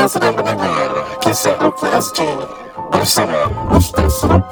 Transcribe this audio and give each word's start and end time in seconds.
Anda 0.00 0.16
sedang 0.16 0.32
mendengar 0.32 0.96
kisah 1.20 1.60
Ruki 1.60 1.84
SG 1.92 2.24
bersama 2.88 3.52
Ustaz 3.68 4.24
Ruk 4.24 4.48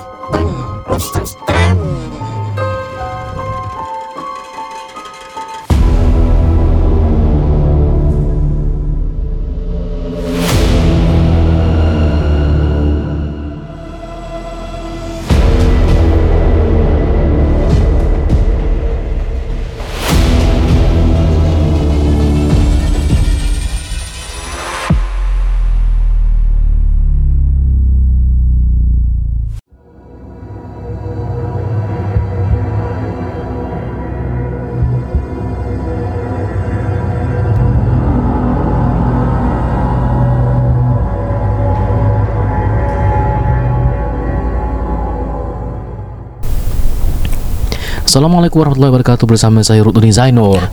Assalamualaikum 48.09 48.65
warahmatullahi 48.65 48.89
wabarakatuh. 48.89 49.29
Bersama 49.29 49.61
saya 49.61 49.85
Rudni 49.85 50.09
Zainur. 50.09 50.65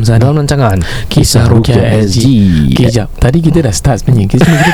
Zana 0.00 0.16
dalam 0.16 0.40
rancangan 0.40 0.80
Kisah 1.12 1.44
Rukia 1.44 1.76
SG 2.08 2.24
Okay, 2.72 2.88
jap. 2.88 3.12
Tadi 3.20 3.44
kita 3.44 3.60
dah 3.60 3.68
start 3.68 4.00
sebenarnya. 4.00 4.32
Kita, 4.32 4.48
kita, 4.48 4.72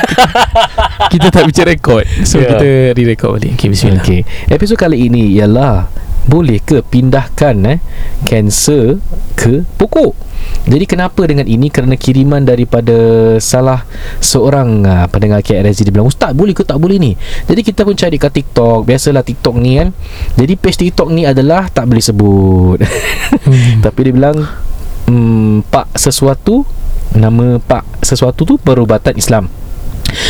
kita 1.19 1.27
tak 1.35 1.43
bicara 1.51 1.75
rekod 1.75 2.07
So 2.23 2.39
yeah. 2.39 2.55
kita 2.55 2.95
re-record 2.95 3.43
balik. 3.43 3.59
Okay, 3.59 3.67
bismillah. 3.67 4.07
Okey, 4.07 4.23
episod 4.47 4.79
kali 4.79 5.11
ini 5.11 5.35
ialah 5.35 5.91
boleh 6.27 6.59
ke 6.59 6.83
pindahkan 6.83 7.55
eh 7.65 7.79
kanser 8.27 8.99
ke 9.39 9.63
pokok. 9.79 10.13
Jadi 10.67 10.83
kenapa 10.83 11.23
dengan 11.23 11.47
ini 11.47 11.71
kerana 11.71 11.95
kiriman 11.95 12.43
daripada 12.43 12.95
salah 13.39 13.87
seorang 14.19 14.83
uh, 14.83 15.07
pendengar 15.07 15.39
KRSG 15.39 15.87
dia 15.87 15.93
bilang 15.95 16.11
ustaz 16.11 16.35
boleh 16.35 16.51
ke 16.51 16.67
tak 16.67 16.75
boleh 16.75 16.99
ni. 16.99 17.15
Jadi 17.47 17.63
kita 17.63 17.87
pun 17.87 17.95
cari 17.95 18.19
kat 18.19 18.31
TikTok. 18.35 18.83
Biasalah 18.83 19.23
TikTok 19.23 19.55
ni 19.55 19.79
kan. 19.79 19.95
Jadi 20.35 20.53
page 20.59 20.77
TikTok 20.83 21.07
ni 21.15 21.23
adalah 21.23 21.71
tak 21.71 21.87
boleh 21.87 22.03
sebut. 22.03 22.83
Hmm. 22.83 23.79
Tapi 23.85 23.99
dia 24.03 24.13
bilang 24.13 24.37
hmm, 25.07 25.71
Pak 25.71 25.95
sesuatu 25.95 26.67
nama 27.15 27.63
Pak 27.63 28.03
sesuatu 28.03 28.43
tu 28.43 28.55
perubatan 28.59 29.15
Islam. 29.15 29.47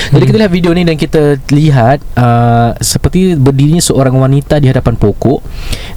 Jadi 0.07 0.23
kita 0.23 0.37
lihat 0.39 0.51
video 0.53 0.71
ni 0.71 0.83
dan 0.87 0.95
kita 0.95 1.39
lihat 1.51 1.99
uh, 2.15 2.71
seperti 2.79 3.35
berdirinya 3.35 3.83
seorang 3.83 4.15
wanita 4.15 4.59
di 4.59 4.71
hadapan 4.71 4.95
pokok 4.95 5.39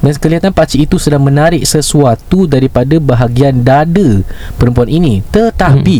dan 0.02 0.12
kelihatan 0.18 0.52
pakcik 0.54 0.90
itu 0.90 0.96
sedang 0.98 1.22
menarik 1.22 1.62
sesuatu 1.62 2.50
daripada 2.50 2.98
bahagian 2.98 3.62
dada 3.62 4.24
perempuan 4.58 4.90
ini. 4.90 5.22
Tetapi 5.30 5.98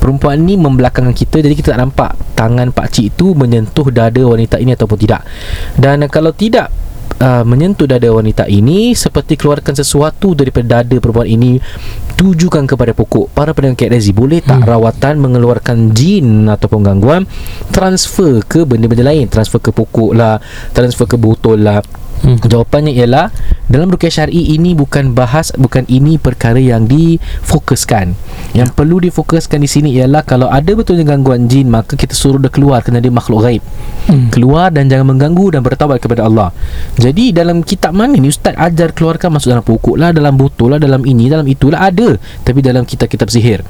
perempuan 0.00 0.40
ni 0.40 0.56
membelakangkan 0.56 1.12
kita 1.12 1.44
jadi 1.44 1.54
kita 1.54 1.76
tak 1.76 1.80
nampak 1.82 2.10
tangan 2.38 2.72
pakcik 2.72 3.12
itu 3.12 3.36
menyentuh 3.36 3.90
dada 3.92 4.22
wanita 4.24 4.56
ini 4.62 4.72
ataupun 4.72 4.98
tidak. 4.98 5.22
Dan 5.76 6.06
kalau 6.08 6.32
tidak 6.32 6.70
uh, 7.20 7.44
menyentuh 7.44 7.86
dada 7.86 8.08
wanita 8.10 8.48
ini 8.48 8.96
seperti 8.96 9.36
keluarkan 9.36 9.76
sesuatu 9.76 10.32
daripada 10.32 10.80
dada 10.80 10.96
perempuan 10.96 11.28
ini 11.28 11.60
tujukan 12.16 12.66
kepada 12.68 12.92
pokok. 12.92 13.32
Para 13.32 13.52
pendengar 13.56 13.80
KRZ 13.80 14.12
boleh 14.12 14.40
tak 14.44 14.64
hmm. 14.64 14.68
rawatan 14.68 15.14
mengeluarkan 15.20 15.92
jin 15.96 16.48
ataupun 16.48 16.84
gangguan? 16.84 17.24
Transfer 17.72 18.44
ke 18.44 18.68
benda-benda 18.68 19.08
lain? 19.08 19.28
Transfer 19.28 19.60
ke 19.60 19.70
pokok 19.72 20.12
lah 20.16 20.36
transfer 20.72 21.06
ke 21.08 21.16
botol 21.16 21.60
lah 21.60 21.80
Hmm. 22.20 22.36
Jawapannya 22.36 22.92
ialah 22.92 23.32
dalam 23.70 23.88
rukyah 23.88 24.12
syar'i 24.12 24.52
ini 24.52 24.76
bukan 24.76 25.16
bahas 25.16 25.54
bukan 25.56 25.88
ini 25.88 26.20
perkara 26.20 26.60
yang 26.60 26.84
difokuskan. 26.84 28.12
Yang 28.52 28.68
perlu 28.76 29.00
difokuskan 29.00 29.62
di 29.62 29.68
sini 29.70 29.88
ialah 29.96 30.26
kalau 30.26 30.52
ada 30.52 30.68
betulnya 30.76 31.06
gangguan 31.08 31.48
jin 31.48 31.72
maka 31.72 31.96
kita 31.96 32.12
suruh 32.12 32.36
dia 32.36 32.52
keluar 32.52 32.84
kerana 32.84 33.00
dia 33.00 33.14
makhluk 33.14 33.46
gaib. 33.46 33.62
Hmm. 34.10 34.28
Keluar 34.28 34.68
dan 34.68 34.92
jangan 34.92 35.16
mengganggu 35.16 35.56
dan 35.56 35.60
bertawab 35.64 35.96
kepada 35.96 36.28
Allah. 36.28 36.52
Jadi 37.00 37.32
dalam 37.32 37.64
kitab 37.64 37.96
mana 37.96 38.18
ni 38.18 38.28
ustaz 38.28 38.52
ajar 38.58 38.92
keluarkan 38.92 39.40
masuk 39.40 39.48
dalam 39.56 39.64
pokok 39.64 39.96
lah, 39.96 40.12
dalam 40.12 40.36
botol 40.36 40.76
lah, 40.76 40.80
dalam 40.82 41.06
ini, 41.08 41.32
dalam 41.32 41.48
itulah 41.48 41.88
ada. 41.88 42.20
Tapi 42.44 42.60
dalam 42.60 42.84
kitab-kitab 42.84 43.32
sihir. 43.32 43.64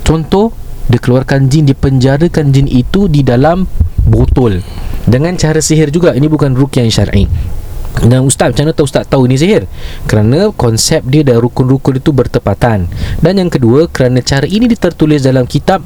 Contoh 0.00 0.56
dia 0.90 0.98
keluarkan 0.98 1.46
jin 1.46 1.68
dipenjarakan 1.70 2.50
jin 2.50 2.66
itu 2.66 3.06
di 3.06 3.22
dalam 3.22 3.62
botol 4.10 4.58
dengan 5.06 5.38
cara 5.38 5.62
sihir 5.62 5.94
juga 5.94 6.18
ini 6.18 6.26
bukan 6.26 6.58
rukyah 6.58 6.82
syar'i 6.90 7.30
dan 8.00 8.22
ustaz 8.24 8.54
macam 8.54 8.70
mana 8.70 8.72
tahu 8.72 8.86
ustaz 8.86 9.04
tahu 9.04 9.26
ni 9.26 9.36
sihir 9.36 9.66
kerana 10.06 10.54
konsep 10.54 11.02
dia 11.04 11.26
dan 11.26 11.42
rukun-rukun 11.42 11.98
itu 11.98 12.14
bertepatan. 12.14 12.86
Dan 13.18 13.32
yang 13.36 13.50
kedua 13.50 13.90
kerana 13.90 14.22
cara 14.22 14.46
ini 14.46 14.70
tertulis 14.72 15.20
dalam 15.20 15.44
kitab 15.44 15.82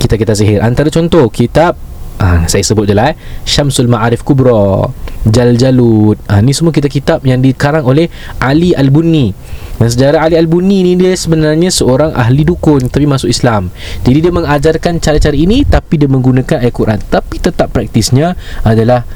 kita-kita 0.00 0.36
sihir 0.36 0.60
antara 0.64 0.88
contoh 0.92 1.28
kitab 1.32 1.76
Ah, 2.20 2.44
saya 2.44 2.60
sebut 2.60 2.84
je 2.84 2.92
lah 2.92 3.12
eh. 3.12 3.14
Syamsul 3.48 3.88
Ma'arif 3.88 4.20
Kubra 4.28 4.92
Jal 5.24 5.56
Jalud 5.56 6.20
ah, 6.28 6.44
Ni 6.44 6.52
semua 6.52 6.68
kitab-kitab 6.68 7.24
yang 7.24 7.40
dikarang 7.40 7.80
oleh 7.88 8.12
Ali 8.36 8.76
Al-Bunni. 8.76 9.32
Dan 9.80 9.88
sejarah 9.88 10.28
Ali 10.28 10.36
Al-Bunni 10.36 10.84
ni 10.84 11.00
dia 11.00 11.16
sebenarnya 11.16 11.72
seorang 11.72 12.12
ahli 12.12 12.44
dukun 12.44 12.92
Tapi 12.92 13.08
masuk 13.08 13.32
Islam. 13.32 13.72
Jadi 14.04 14.20
dia 14.20 14.32
mengajarkan 14.36 15.00
cara-cara 15.00 15.32
ini 15.32 15.64
Tapi 15.64 15.96
dia 15.96 16.12
menggunakan 16.12 16.60
Al-Quran 16.60 17.00
Tapi 17.08 17.40
tetap 17.40 17.72
praktisnya 17.72 18.36
adalah 18.68 19.08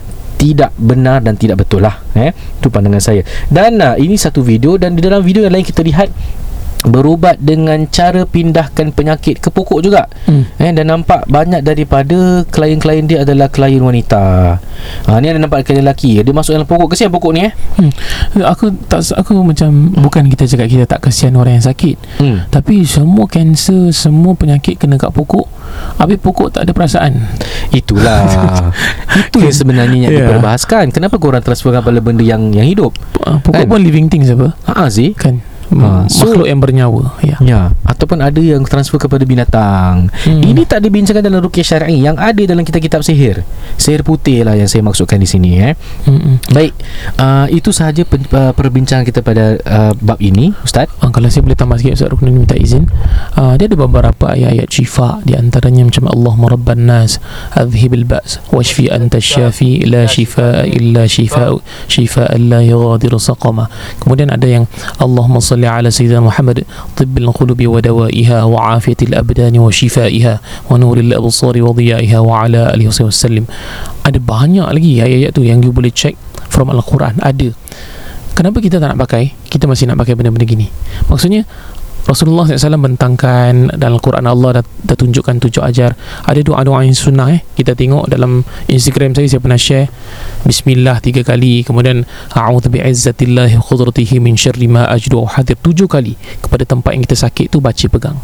tidak 0.44 0.77
benar 0.77 1.25
dan 1.25 1.41
tidak 1.41 1.65
betul 1.65 1.81
lah 1.81 2.05
eh. 2.12 2.37
Itu 2.60 2.69
pandangan 2.69 3.00
saya. 3.00 3.25
Dan 3.49 3.81
uh, 3.81 3.97
ini 3.97 4.21
satu 4.21 4.44
video 4.44 4.77
dan 4.77 4.93
di 4.93 5.00
dalam 5.00 5.25
video 5.25 5.41
yang 5.41 5.56
lain 5.56 5.65
kita 5.65 5.81
lihat 5.81 6.12
berubat 6.84 7.37
dengan 7.39 7.81
cara 7.87 8.22
pindahkan 8.22 8.93
penyakit 8.93 9.41
ke 9.41 9.49
pokok 9.49 9.81
juga 9.81 10.05
Hmm. 10.25 10.45
eh 10.56 10.69
dan 10.69 10.84
nampak 10.87 11.25
banyak 11.27 11.61
daripada 11.61 12.15
klien-klien 12.47 13.03
dia 13.03 13.25
adalah 13.25 13.49
klien 13.49 13.81
wanita. 13.81 14.56
Ha 15.06 15.17
ni 15.17 15.27
ada 15.27 15.39
nampak 15.39 15.65
klien 15.65 15.81
lelaki. 15.81 16.17
Dia 16.17 16.31
masuk 16.31 16.53
dalam 16.53 16.65
pokok 16.65 16.93
kesian 16.93 17.09
pokok 17.09 17.33
ni 17.33 17.41
eh. 17.43 17.53
Hmm. 17.75 17.93
Aku 18.47 18.69
tak 18.84 19.00
aku 19.11 19.41
macam 19.41 19.71
Bukan 19.94 20.27
kita 20.27 20.44
cakap 20.44 20.67
Kita 20.67 20.84
tak 20.87 21.00
kesian 21.03 21.34
orang 21.34 21.56
yang 21.56 21.65
sakit 21.65 21.97
Hmm. 22.19 22.44
Tapi 22.47 22.83
semua 22.83 23.25
kanser 23.25 23.91
Semua 23.91 24.33
penyakit 24.33 24.77
Kena 24.77 24.94
kat 24.94 25.11
pokok 25.11 25.47
Habis 25.97 26.19
pokok 26.19 26.50
tak 26.50 26.67
ada 26.67 26.73
perasaan 26.73 27.12
Itulah. 27.71 28.27
Itu 29.21 29.39
yang 29.41 29.55
sebenarnya 29.55 29.99
yang 30.00 30.12
Ya. 30.12 30.19
diperbahaskan. 30.27 30.91
Kenapa 30.91 31.17
kau 31.17 31.31
orang 31.31 31.43
transferkan 31.43 31.81
pada 31.81 31.99
benda 31.99 32.23
yang 32.23 32.50
yang 32.50 32.67
hidup? 32.67 32.94
Ah, 33.21 33.39
Pokok 33.39 33.65
Kan? 33.65 33.69
pun 33.69 33.81
living 33.81 34.06
things 34.06 34.28
apa 34.28 34.55
Ha 34.69 34.87
sih. 34.87 35.15
Kan 35.15 35.43
Ah, 35.81 36.05
so- 36.07 36.31
Makhluk 36.31 36.47
yang 36.49 36.61
bernyawa 36.62 37.03
Ya 37.23 37.37
Ya, 37.43 37.61
ataupun 37.85 38.23
ada 38.23 38.41
yang 38.41 38.62
transfer 38.65 38.97
kepada 38.97 39.27
binatang. 39.27 40.09
Hmm. 40.25 40.43
Ini 40.43 40.65
tak 40.65 40.87
dibincangkan 40.87 41.25
dalam 41.25 41.43
rukyah 41.45 41.67
syar'i 41.67 42.01
yang 42.01 42.17
ada 42.17 42.41
dalam 42.47 42.62
kitab-kitab 42.62 43.03
sihir. 43.05 43.43
Sihir 43.77 44.07
putih 44.07 44.47
lah 44.47 44.55
yang 44.57 44.71
saya 44.71 44.81
maksudkan 44.87 45.19
di 45.21 45.29
sini 45.29 45.61
eh. 45.61 45.73
Mm-mm. 46.09 46.41
Baik, 46.55 46.73
uh, 47.19 47.47
itu 47.51 47.75
sahaja 47.75 48.07
pen, 48.07 48.25
uh, 48.33 48.55
perbincangan 48.55 49.05
kita 49.05 49.21
pada 49.21 49.59
uh, 49.67 49.93
bab 49.99 50.19
ini, 50.23 50.55
ustaz. 50.65 50.89
Ah, 51.03 51.11
kalau 51.12 51.29
saya 51.29 51.45
boleh 51.45 51.59
tambah 51.59 51.77
sikit 51.79 52.01
Ustaz 52.01 52.09
Rukun 52.11 52.33
minta 52.33 52.56
izin 52.56 52.89
uh, 53.37 53.55
Dia 53.61 53.69
ada 53.69 53.77
beberapa 53.77 54.33
ayat-ayat 54.33 54.69
syifa 54.73 55.21
Di 55.27 55.37
antaranya 55.37 55.85
macam 55.85 56.09
Allah 56.09 56.35
Rabban 56.56 56.81
Nas 56.89 57.21
Adhibil 57.53 58.09
Ba's 58.09 58.41
Washfi 58.49 58.89
anta 58.89 59.21
syafi 59.21 59.85
La 59.85 60.09
shifa 60.09 60.65
illa 60.65 61.05
shifa 61.05 61.55
Shifa 61.91 62.33
la 62.41 62.65
yughadiru 62.65 63.21
saqama 63.21 63.69
Kemudian 64.01 64.33
ada 64.33 64.49
yang 64.49 64.65
Allahumma 64.97 65.45
salli 65.45 65.63
wa 67.66 67.80
dawaiha 67.80 68.38
Wa 68.47 68.76
afiyatil 68.76 69.16
abdani 69.16 69.58
wa 69.58 69.72
shifaiha 69.72 70.40
Wa 70.69 70.75
nuril 70.76 71.12
absari 71.16 71.64
wa 71.64 71.72
dhiyaiha 71.72 72.19
Wa 72.20 72.44
ala 72.44 72.72
alihi 72.72 72.88
wa 72.88 73.11
sallim 73.11 73.44
Ada 74.05 74.20
banyak 74.20 74.69
lagi 74.69 75.00
ayat-ayat 75.00 75.32
tu 75.32 75.43
Yang 75.43 75.69
you 75.69 75.72
boleh 75.72 75.90
check 75.90 76.14
From 76.55 76.70
Al-Quran. 76.70 77.19
Ada. 77.19 77.50
Kenapa 78.34 78.62
kita 78.62 78.78
tak 78.78 78.94
nak 78.94 78.99
pakai? 79.02 79.34
Kita 79.50 79.66
masih 79.66 79.90
nak 79.90 79.99
pakai 79.99 80.14
benda-benda 80.14 80.46
gini. 80.46 80.70
Maksudnya 81.11 81.46
Rasulullah 82.05 82.45
SAW 82.45 82.85
bentangkan 82.85 83.73
dalam 83.81 83.97
Quran 83.97 84.29
Allah 84.29 84.61
dah, 84.61 84.65
dah 84.65 84.97
tunjukkan 84.97 85.41
tujuh 85.41 85.65
ajar. 85.65 85.97
Ada 86.29 86.45
doa-doa 86.45 86.85
yang 86.85 86.93
sunnah 86.93 87.33
eh. 87.33 87.41
Kita 87.56 87.73
tengok 87.73 88.12
dalam 88.12 88.45
Instagram 88.69 89.17
saya 89.17 89.25
saya 89.25 89.41
pernah 89.41 89.56
share. 89.56 89.89
Bismillah 90.45 91.01
tiga 91.01 91.25
kali. 91.25 91.65
Kemudian 91.65 92.05
A'udhu 92.37 92.69
bi'izzatillahi 92.69 93.56
wa 93.56 93.65
qudratihi 93.65 94.21
min 94.21 94.37
syarri 94.37 94.69
ma 94.69 94.85
ajdu 94.93 95.25
wa 95.25 95.33
hadir 95.33 95.56
tujuh 95.56 95.89
kali 95.89 96.12
kepada 96.45 96.69
tempat 96.69 96.93
yang 96.93 97.03
kita 97.09 97.17
sakit 97.17 97.49
tu 97.49 97.65
baca 97.65 97.87
pegang. 97.89 98.21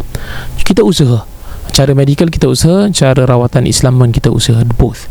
Kita 0.60 0.84
usaha 0.84 1.39
cara 1.80 1.96
medical 1.96 2.28
kita 2.28 2.44
usaha 2.44 2.92
cara 2.92 3.24
rawatan 3.24 3.64
Islam 3.64 3.96
pun 3.96 4.12
kita 4.12 4.28
usaha 4.28 4.60
both. 4.76 5.08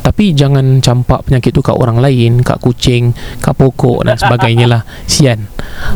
Tapi 0.00 0.32
jangan 0.32 0.80
campak 0.80 1.28
penyakit 1.28 1.52
tu 1.52 1.60
kat 1.60 1.76
orang 1.76 2.00
lain 2.00 2.40
kat 2.40 2.56
kucing 2.56 3.12
kat 3.44 3.52
pokok 3.52 4.08
dan 4.08 4.16
sebagainya 4.16 4.64
lah. 4.64 4.80
Sian. 5.12 5.44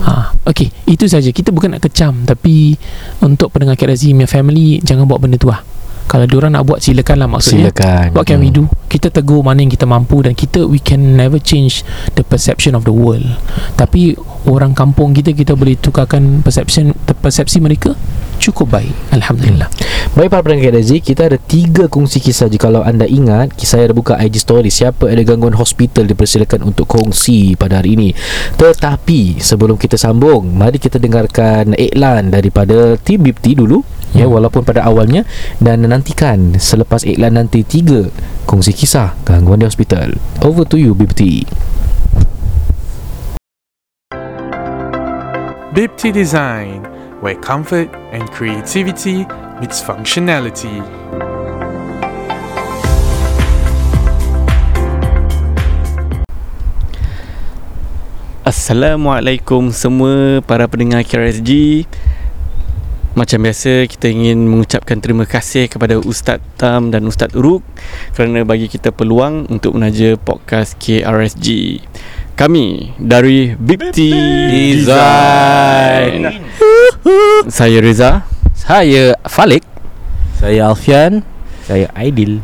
Ha, 0.05 0.37
ok 0.45 0.85
itu 0.93 1.09
saja. 1.09 1.33
Kita 1.33 1.57
bukan 1.57 1.81
nak 1.81 1.89
kecam 1.89 2.29
tapi 2.29 2.77
untuk 3.25 3.49
pendengar 3.49 3.81
KRZ 3.81 4.13
punya 4.13 4.29
family 4.29 4.77
jangan 4.85 5.09
buat 5.09 5.25
benda 5.25 5.41
tu 5.41 5.49
lah 5.49 5.80
Kalau 6.11 6.27
diorang 6.27 6.59
nak 6.59 6.67
buat 6.67 6.83
silakan 6.83 7.23
lah 7.23 7.29
maksudnya 7.31 7.71
Silakan 7.71 8.19
What 8.19 8.27
can 8.27 8.43
we 8.43 8.51
Hmm. 8.51 8.67
do? 8.67 8.75
Kita 8.91 9.15
tegur 9.15 9.47
mana 9.47 9.62
yang 9.62 9.71
kita 9.71 9.87
mampu 9.87 10.19
dan 10.27 10.35
kita 10.35 10.67
we 10.67 10.83
can 10.83 11.15
never 11.15 11.39
change 11.39 11.87
the 12.19 12.27
perception 12.27 12.75
of 12.75 12.83
the 12.83 12.91
world. 12.91 13.23
Tapi 13.79 14.19
orang 14.51 14.75
kampung 14.75 15.15
kita 15.15 15.31
kita 15.31 15.55
boleh 15.55 15.79
tukarkan 15.79 16.43
perception 16.43 16.91
persepsi 17.23 17.62
mereka 17.62 17.95
cukup 18.43 18.75
baik. 18.75 18.91
Alhamdulillah. 19.15 19.71
Baik 20.11 20.35
para 20.35 20.43
pendengar 20.43 20.75
KDZ 20.75 20.91
Kita 21.07 21.31
ada 21.31 21.39
tiga 21.39 21.87
kongsi 21.87 22.19
kisah 22.19 22.51
Jika 22.51 22.67
anda 22.83 23.07
ingat 23.07 23.55
Saya 23.62 23.87
ada 23.87 23.95
buka 23.95 24.19
IG 24.19 24.43
story 24.43 24.67
Siapa 24.67 25.07
ada 25.07 25.23
gangguan 25.23 25.55
hospital 25.55 26.03
Dipersilakan 26.11 26.67
untuk 26.67 26.91
kongsi 26.91 27.55
pada 27.55 27.79
hari 27.79 27.95
ini 27.95 28.11
Tetapi 28.59 29.39
Sebelum 29.39 29.79
kita 29.79 29.95
sambung 29.95 30.51
Mari 30.51 30.83
kita 30.83 30.99
dengarkan 30.99 31.79
iklan 31.79 32.35
Daripada 32.35 32.99
Team 32.99 33.23
Bipti 33.23 33.55
dulu 33.55 33.87
Ya 34.11 34.27
walaupun 34.27 34.67
pada 34.67 34.83
awalnya 34.83 35.23
Dan 35.62 35.87
nantikan 35.87 36.59
Selepas 36.59 37.07
iklan 37.07 37.39
nanti 37.39 37.62
Tiga 37.62 38.11
kongsi 38.43 38.75
kisah 38.75 39.15
Gangguan 39.23 39.62
di 39.62 39.67
hospital. 39.71 40.19
Over 40.43 40.67
to 40.67 40.75
you 40.75 40.99
Bipti 40.99 41.47
Bipti 45.71 46.11
Design, 46.11 46.83
where 47.23 47.39
comfort 47.39 47.95
and 48.11 48.27
creativity 48.35 49.23
meets 49.62 49.79
functionality. 49.79 50.83
Assalamualaikum 58.43 59.71
semua 59.71 60.43
para 60.43 60.67
pendengar 60.67 61.07
KRSG 61.07 61.87
Macam 63.11 63.43
biasa 63.43 63.91
kita 63.91 64.07
ingin 64.07 64.47
mengucapkan 64.47 65.03
terima 65.03 65.27
kasih 65.27 65.67
kepada 65.67 65.99
Ustaz 65.99 66.39
Tam 66.55 66.95
dan 66.95 67.03
Ustaz 67.11 67.35
Uruk 67.35 67.67
Kerana 68.15 68.47
bagi 68.47 68.71
kita 68.71 68.95
peluang 68.95 69.51
untuk 69.51 69.75
menaja 69.75 70.15
podcast 70.15 70.79
KRSG 70.79 71.81
Kami 72.39 72.95
dari 72.97 73.53
Bipti 73.53 74.09
Design. 74.49 76.41
Saya 77.53 77.79
Reza. 77.85 78.25
Saya 78.57 79.12
Falik. 79.29 79.61
Saya 80.41 80.73
Alfian. 80.73 81.21
Saya 81.69 81.93
Aidil. 81.93 82.41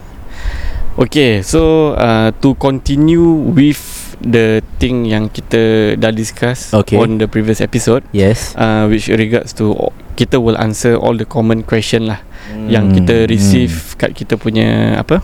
Okay, 1.00 1.40
so 1.40 1.96
uh, 1.96 2.28
to 2.44 2.52
continue 2.60 3.24
with 3.56 3.80
the 4.20 4.60
thing 4.76 5.08
yang 5.08 5.32
kita 5.32 5.96
dah 5.96 6.12
discuss 6.12 6.76
Okay. 6.76 7.00
on 7.00 7.16
the 7.16 7.24
previous 7.24 7.64
episode 7.64 8.04
Yes. 8.12 8.52
uh, 8.52 8.84
which 8.92 9.08
regards 9.08 9.56
to 9.56 9.72
kita 10.16 10.40
will 10.40 10.56
answer 10.56 10.96
all 10.96 11.14
the 11.14 11.28
common 11.28 11.60
question 11.62 12.08
lah 12.08 12.24
Hmm. 12.46 12.70
yang 12.70 12.94
kita 12.94 13.26
receive 13.26 13.98
kat 13.98 14.14
kita 14.14 14.38
punya 14.38 14.98
apa 15.02 15.18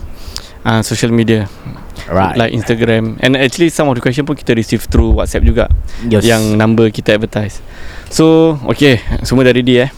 uh, 0.67 0.81
social 0.83 1.11
media. 1.15 1.47
Right. 2.11 2.35
Like 2.35 2.51
Instagram. 2.51 3.15
And 3.23 3.39
actually 3.39 3.71
some 3.71 3.87
of 3.87 3.95
the 3.95 4.03
question 4.03 4.27
pun 4.27 4.35
kita 4.35 4.51
receive 4.51 4.83
through 4.91 5.15
WhatsApp 5.15 5.47
juga 5.47 5.65
yes. 6.03 6.27
yang 6.27 6.59
number 6.59 6.91
kita 6.91 7.15
advertise. 7.15 7.63
So 8.11 8.59
okay. 8.67 8.99
Semua 9.23 9.47
dah 9.47 9.55
ready 9.55 9.87
eh? 9.87 9.89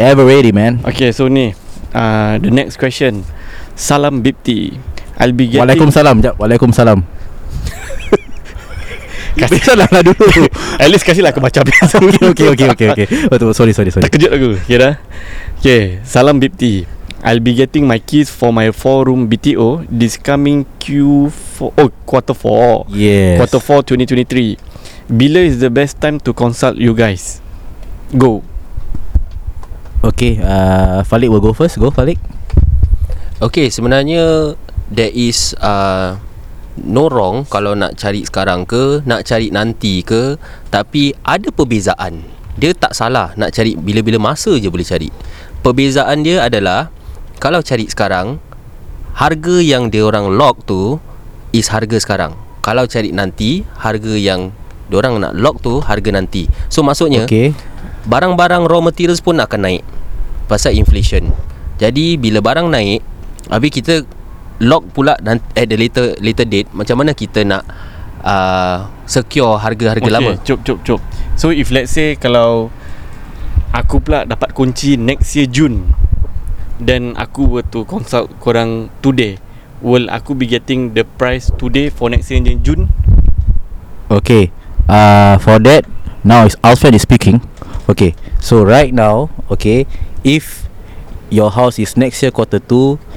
Ever 0.00 0.24
ready 0.24 0.48
man. 0.48 0.80
Okay 0.80 1.12
so 1.12 1.28
ni 1.28 1.52
uh, 1.92 2.40
the 2.40 2.48
next 2.48 2.80
question. 2.80 3.20
Salam 3.76 4.24
bipti. 4.24 4.72
I'll 5.20 5.36
be 5.36 5.52
getting 5.52 5.60
Waalaikumsalam 5.60 6.24
Waalaikumsalam 6.40 7.04
Kasih 9.32 9.60
salam 9.64 9.88
lah 9.88 10.04
dulu. 10.04 10.28
At 10.82 10.88
least 10.92 11.08
kasihlah 11.08 11.32
aku 11.32 11.40
baca 11.40 11.64
biasa 11.64 11.96
Okay 12.36 12.52
okay 12.52 12.68
okay 12.68 12.68
okay, 12.68 12.86
okay. 12.92 13.06
Betul 13.32 13.56
sorry 13.56 13.72
sorry 13.72 13.88
sorry. 13.88 14.04
Terkejut 14.04 14.28
aku. 14.28 14.48
Okay 14.60 14.76
dah. 14.76 14.94
Okay 15.62 16.02
Salam 16.04 16.36
Bipti 16.42 16.84
I'll 17.22 17.38
be 17.38 17.54
getting 17.54 17.86
my 17.86 18.02
keys 18.02 18.28
for 18.34 18.50
my 18.50 18.74
4 18.74 19.06
room 19.06 19.30
BTO 19.30 19.86
This 19.86 20.18
coming 20.18 20.66
Q4 20.82 21.70
Oh 21.78 21.88
quarter 22.02 22.34
4 22.34 22.90
Yes. 22.90 23.38
Quarter 23.38 23.62
4 23.86 23.94
2023 24.10 24.58
Bila 25.06 25.38
is 25.38 25.62
the 25.62 25.70
best 25.70 26.02
time 26.02 26.18
to 26.26 26.34
consult 26.34 26.74
you 26.76 26.92
guys? 26.98 27.38
Go. 28.10 28.42
Okay 30.02 30.42
uh, 30.42 31.06
Falik 31.06 31.30
will 31.30 31.40
go 31.40 31.54
first. 31.54 31.78
Go 31.78 31.94
Falik. 31.94 32.18
Okay 33.38 33.70
sebenarnya 33.70 34.58
There 34.90 35.14
is 35.14 35.54
uh, 35.62 36.18
No 36.80 37.12
wrong 37.12 37.44
Kalau 37.48 37.76
nak 37.76 38.00
cari 38.00 38.24
sekarang 38.24 38.64
ke 38.64 39.04
Nak 39.04 39.28
cari 39.28 39.52
nanti 39.52 40.00
ke 40.00 40.40
Tapi 40.72 41.12
ada 41.20 41.52
perbezaan. 41.52 42.24
Dia 42.56 42.72
tak 42.72 42.96
salah 42.96 43.36
Nak 43.36 43.52
cari 43.52 43.76
bila-bila 43.76 44.32
masa 44.32 44.56
je 44.56 44.72
boleh 44.72 44.86
cari. 44.86 45.12
Perbezaan 45.60 46.24
dia 46.24 46.44
adalah 46.44 46.88
Kalau 47.36 47.60
cari 47.60 47.88
sekarang 47.92 48.40
Harga 49.12 49.60
yang 49.60 49.92
dia 49.92 50.08
orang 50.08 50.32
lock 50.32 50.64
tu 50.64 50.96
Is 51.52 51.68
harga 51.68 52.00
sekarang. 52.00 52.32
Kalau 52.64 52.88
cari 52.88 53.12
nanti 53.12 53.68
Harga 53.76 54.16
yang 54.16 54.56
dia 54.88 54.96
orang 55.00 55.20
nak 55.20 55.36
lock 55.36 55.60
tu 55.60 55.84
Harga 55.84 56.08
nanti. 56.08 56.48
So 56.72 56.80
maksudnya 56.80 57.28
Okay 57.28 57.52
barang-barang 58.06 58.66
raw 58.66 58.82
materials 58.82 59.22
pun 59.22 59.38
akan 59.38 59.60
naik 59.62 59.82
pasal 60.50 60.74
inflation. 60.74 61.30
Jadi 61.78 62.18
bila 62.18 62.42
barang 62.42 62.68
naik, 62.68 63.00
habis 63.50 63.70
kita 63.72 64.06
lock 64.62 64.86
pula 64.94 65.18
dan 65.18 65.42
at 65.58 65.66
the 65.66 65.76
later 65.76 66.14
later 66.22 66.46
date 66.46 66.70
macam 66.70 67.02
mana 67.02 67.12
kita 67.12 67.42
nak 67.42 67.66
uh, 68.22 68.86
secure 69.04 69.58
harga-harga 69.58 70.06
okay, 70.06 70.14
lama. 70.14 70.32
Cop 70.46 70.62
cop 70.62 70.78
cop 70.86 71.00
So 71.36 71.50
if 71.50 71.74
let's 71.74 71.92
say 71.92 72.14
Kalau 72.16 72.70
Aku 73.72 73.98
pula 74.04 74.28
dapat 74.28 74.52
kunci 74.54 74.94
Next 75.00 75.34
year 75.34 75.48
June 75.50 75.90
Then 76.78 77.16
aku 77.18 77.48
were 77.48 77.66
to 77.74 77.84
consult 77.88 78.30
korang 78.38 78.92
Today 79.02 79.40
Will 79.82 80.06
aku 80.12 80.38
be 80.38 80.46
getting 80.46 80.94
The 80.94 81.02
price 81.02 81.50
today 81.58 81.90
For 81.90 82.12
next 82.12 82.30
year 82.30 82.40
June? 82.62 82.92
Okay 84.12 84.52
uh, 84.86 85.40
For 85.40 85.58
that 85.64 85.88
Now 86.22 86.46
is 86.46 86.54
Alfred 86.62 86.94
is 86.94 87.02
speaking. 87.02 87.42
Okay 87.90 88.14
So 88.38 88.62
right 88.62 88.94
now 88.94 89.32
Okay 89.50 89.88
If 90.22 90.68
Your 91.32 91.50
house 91.50 91.80
is 91.80 91.96
next 91.96 92.20
year 92.20 92.30
quarter 92.30 92.60
2 92.60 93.11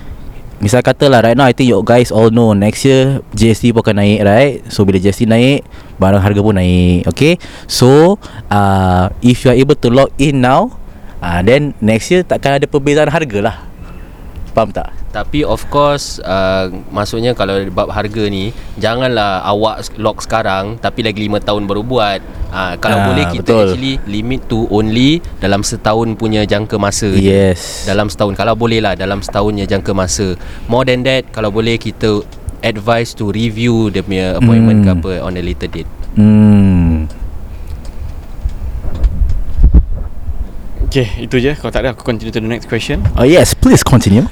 Misal 0.66 0.82
kata 0.82 1.06
lah 1.06 1.22
Right 1.22 1.38
now 1.38 1.46
I 1.46 1.54
think 1.54 1.70
you 1.70 1.78
guys 1.86 2.10
all 2.10 2.34
know 2.34 2.58
Next 2.58 2.82
year 2.90 3.22
GST 3.38 3.70
pun 3.70 3.86
akan 3.86 4.02
naik 4.02 4.20
right? 4.26 4.54
So 4.74 4.82
bila 4.82 4.98
GST 4.98 5.30
naik 5.30 5.62
Barang 6.02 6.26
harga 6.26 6.42
pun 6.42 6.58
naik 6.58 7.06
Okay? 7.14 7.38
So 7.70 8.18
uh, 8.50 9.14
If 9.22 9.46
you 9.46 9.54
are 9.54 9.60
able 9.62 9.78
to 9.78 9.94
lock 9.94 10.10
in 10.18 10.42
now 10.42 10.74
uh, 11.22 11.46
Then 11.46 11.78
next 11.78 12.10
year 12.10 12.26
Takkan 12.26 12.58
ada 12.58 12.66
perbezaan 12.66 13.14
harga 13.14 13.40
lah 13.46 13.75
Faham 14.56 14.72
tak? 14.72 14.88
Tapi 15.12 15.44
of 15.44 15.68
course 15.68 16.18
uh, 16.20 16.66
maksudnya 16.90 17.32
kalau 17.32 17.60
bab 17.70 17.88
harga 17.90 18.24
ni 18.26 18.50
janganlah 18.76 19.44
awak 19.44 19.84
lock 19.96 20.20
sekarang 20.20 20.76
tapi 20.78 21.04
lagi 21.04 21.20
5 21.22 21.44
tahun 21.44 21.64
baru 21.66 21.84
buat. 21.84 22.20
Uh, 22.50 22.74
kalau 22.78 22.98
Ah, 22.98 23.06
boleh 23.06 23.26
kita 23.30 23.44
betul. 23.46 23.60
actually 23.68 23.94
limit 24.06 24.42
to 24.46 24.64
only 24.70 25.20
dalam 25.38 25.60
setahun 25.60 26.16
punya 26.16 26.44
jangka 26.44 26.76
masa 26.78 27.12
je. 27.12 27.20
Yes 27.22 27.84
dalam 27.86 28.08
setahun 28.08 28.34
kalau 28.34 28.56
boleh 28.56 28.80
lah 28.80 28.96
dalam 28.96 29.20
setahunnya 29.20 29.66
jangka 29.66 29.92
masa 29.92 30.40
more 30.66 30.84
than 30.84 31.04
that 31.04 31.28
kalau 31.30 31.52
boleh 31.52 31.76
kita 31.76 32.24
advise 32.62 33.12
to 33.12 33.30
review 33.30 33.88
dia 33.90 34.02
punya 34.02 34.36
appointment 34.36 34.82
Hmm. 34.82 34.88
ke 34.88 34.92
apa 34.96 35.14
on 35.22 35.36
a 35.36 35.44
later 35.44 35.68
date 35.68 35.92
Hmm 36.16 36.75
Okay 40.96 41.28
itu 41.28 41.44
je. 41.44 41.52
Kalau 41.60 41.76
tak 41.76 41.84
ada 41.84 41.92
aku 41.92 42.08
continue 42.08 42.32
to 42.32 42.40
the 42.40 42.48
next 42.48 42.72
question. 42.72 43.04
Oh 43.20 43.28
yes 43.28 43.52
Please 43.52 43.84
continue. 43.84 44.24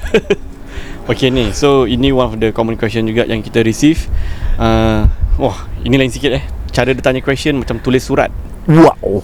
Okay 1.12 1.28
ni. 1.28 1.52
So 1.52 1.84
ini 1.84 2.08
one 2.08 2.24
of 2.32 2.40
the 2.40 2.56
common 2.56 2.80
question 2.80 3.04
juga 3.04 3.28
Yang 3.28 3.52
kita 3.52 3.60
receive. 3.60 4.08
Uh, 4.56 5.04
Wah 5.36 5.68
Ini 5.84 6.00
lain 6.00 6.08
sikit 6.08 6.32
eh. 6.32 6.40
Cara 6.72 6.96
dia 6.96 7.04
tanya 7.04 7.20
question 7.20 7.60
Macam 7.60 7.84
tulis 7.84 8.00
surat. 8.00 8.32
Wow. 8.64 9.20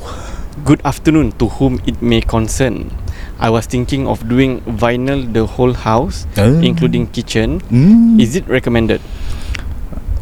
Good 0.69 0.85
afternoon. 0.85 1.33
To 1.41 1.49
whom 1.49 1.81
it 1.89 2.05
may 2.05 2.21
concern. 2.21 2.93
I 3.41 3.49
was 3.49 3.65
thinking 3.65 4.05
of 4.05 4.21
doing 4.29 4.61
vinyl 4.69 5.25
the 5.25 5.49
whole 5.49 5.73
house, 5.73 6.29
Oh. 6.37 6.61
including 6.61 7.09
kitchen. 7.09 7.65
hmm. 7.73 8.21
Is 8.21 8.37
it 8.37 8.45
recommended? 8.53 9.01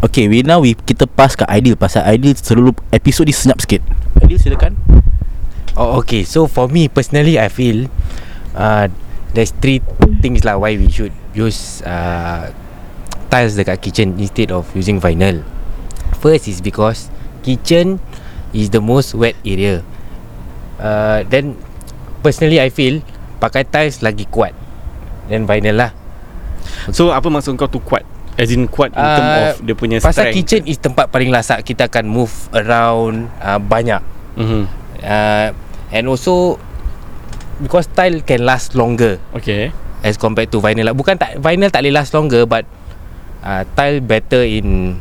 Okay 0.06 0.30
we 0.30 0.46
now 0.46 0.62
we, 0.62 0.78
Kita 0.78 1.10
pass 1.10 1.34
ke 1.34 1.42
Aidil. 1.50 1.74
Pasal 1.74 2.06
Aidil 2.06 2.38
selalu 2.38 2.78
Episod 2.94 3.26
ni 3.26 3.34
senyap 3.34 3.58
sikit. 3.58 3.82
Aidil 4.22 4.38
silakan 4.38 4.78
Oh, 5.78 6.02
okay. 6.02 6.26
So 6.26 6.50
for 6.50 6.66
me 6.66 6.90
personally, 6.90 7.38
I 7.38 7.46
feel 7.46 7.86
uh, 8.58 8.90
there's 9.30 9.54
three 9.62 9.78
things 10.18 10.42
lah 10.42 10.58
why 10.58 10.74
we 10.74 10.90
should 10.90 11.14
use 11.38 11.80
uh, 11.86 12.50
tiles 13.30 13.54
dekat 13.54 13.78
kitchen 13.78 14.18
instead 14.18 14.50
of 14.50 14.66
using 14.74 14.98
vinyl. 14.98 15.46
First 16.18 16.50
is 16.50 16.58
because 16.58 17.14
kitchen 17.46 18.02
is 18.50 18.74
the 18.74 18.82
most 18.82 19.14
wet 19.14 19.38
area. 19.46 19.86
Uh, 20.82 21.22
then 21.30 21.54
personally 22.26 22.58
I 22.58 22.74
feel 22.74 22.98
pakai 23.38 23.62
tiles 23.62 24.02
lagi 24.02 24.26
kuat 24.26 24.50
than 25.30 25.46
vinyl 25.46 25.78
lah. 25.78 25.90
So 26.90 27.14
apa 27.14 27.30
maksud 27.30 27.54
kau 27.54 27.70
tu 27.70 27.78
kuat? 27.78 28.02
As 28.34 28.50
in 28.50 28.66
kuat 28.66 28.90
in 28.94 28.98
term 28.98 29.26
Uh, 29.30 29.38
of 29.54 29.62
dia 29.62 29.74
punya 29.78 29.96
Pasal 30.02 30.30
strength. 30.30 30.36
kitchen 30.42 30.62
is 30.66 30.78
tempat 30.78 31.06
paling 31.10 31.30
lasak 31.30 31.62
kita 31.62 31.86
akan 31.86 32.06
move 32.10 32.34
around 32.50 33.30
uh, 33.38 33.62
banyak. 33.62 34.02
Mm-hmm. 34.34 34.62
Uh, 34.98 35.50
and 35.90 36.08
also 36.08 36.60
because 37.62 37.88
tile 37.92 38.20
can 38.22 38.44
last 38.46 38.74
longer. 38.74 39.18
Okay. 39.34 39.72
as 40.02 40.14
compared 40.16 40.50
to 40.52 40.62
vinyl 40.62 40.90
lah. 40.90 40.94
Bukan 40.94 41.18
tak 41.18 41.38
vinyl 41.42 41.70
tak 41.70 41.82
boleh 41.82 41.94
last 41.94 42.14
longer 42.14 42.46
but 42.46 42.64
uh, 43.42 43.62
tile 43.74 43.98
better 44.02 44.42
in 44.42 44.98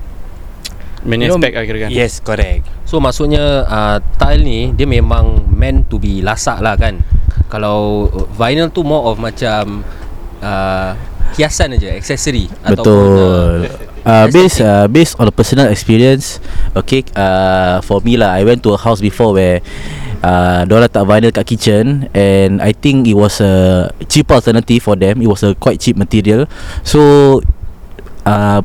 Many 1.06 1.29
you 1.29 1.32
know, 1.32 1.38
aspect 1.38 1.53
lah 1.53 1.63
kira 1.63 1.77
kan 1.88 1.89
Yes, 1.94 2.20
correct. 2.20 2.65
So 2.89 2.98
maksudnya 2.98 3.67
uh, 3.67 3.98
tile 4.17 4.41
ni 4.41 4.74
dia 4.74 4.89
memang 4.89 5.46
meant 5.53 5.88
to 5.94 6.01
be 6.01 6.25
lasak 6.25 6.60
lah 6.60 6.74
kan. 6.75 7.00
Kalau 7.48 8.10
vinyl 8.36 8.74
tu 8.74 8.82
more 8.82 9.13
of 9.13 9.22
macam 9.22 9.86
uh, 10.41 10.91
hiasan 11.38 11.75
aja, 11.75 11.91
accessory 11.91 12.48
Betul. 12.63 13.67
Uh, 14.08 14.25
based 14.32 14.63
aesthetic. 14.63 14.72
uh, 14.72 14.88
based 14.88 15.13
on 15.20 15.25
a 15.27 15.34
personal 15.36 15.67
experience, 15.67 16.39
okay. 16.72 17.03
Uh, 17.12 17.84
for 17.84 18.00
me 18.00 18.15
lah, 18.15 18.32
I 18.39 18.48
went 18.48 18.63
to 18.63 18.72
a 18.72 18.79
house 18.79 19.03
before 19.03 19.36
where 19.36 19.60
uh, 20.24 20.62
Diorang 20.66 20.88
letak 20.88 21.04
vinyl 21.06 21.32
kat 21.34 21.46
kitchen 21.46 21.86
And 22.14 22.64
I 22.64 22.72
think 22.74 23.06
it 23.06 23.18
was 23.18 23.42
a 23.44 23.88
cheap 24.08 24.30
alternative 24.32 24.82
for 24.82 24.96
them. 24.96 25.22
It 25.22 25.30
was 25.30 25.44
a 25.44 25.54
quite 25.58 25.82
cheap 25.82 25.98
material. 25.98 26.46
So 26.82 27.42
uh, 28.26 28.62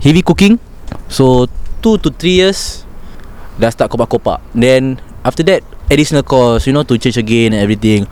Heavy 0.00 0.22
cooking. 0.22 0.60
So 1.08 1.48
2 1.82 2.02
to 2.04 2.08
3 2.12 2.40
years 2.40 2.84
Dah 3.56 3.72
start 3.72 3.88
kopak-kopak. 3.92 4.40
Then 4.52 5.00
After 5.24 5.42
that 5.48 5.64
Additional 5.86 6.26
cost 6.26 6.66
You 6.66 6.74
know 6.74 6.84
to 6.86 6.98
change 6.98 7.18
again 7.18 7.52
and 7.56 7.60
everything. 7.62 8.06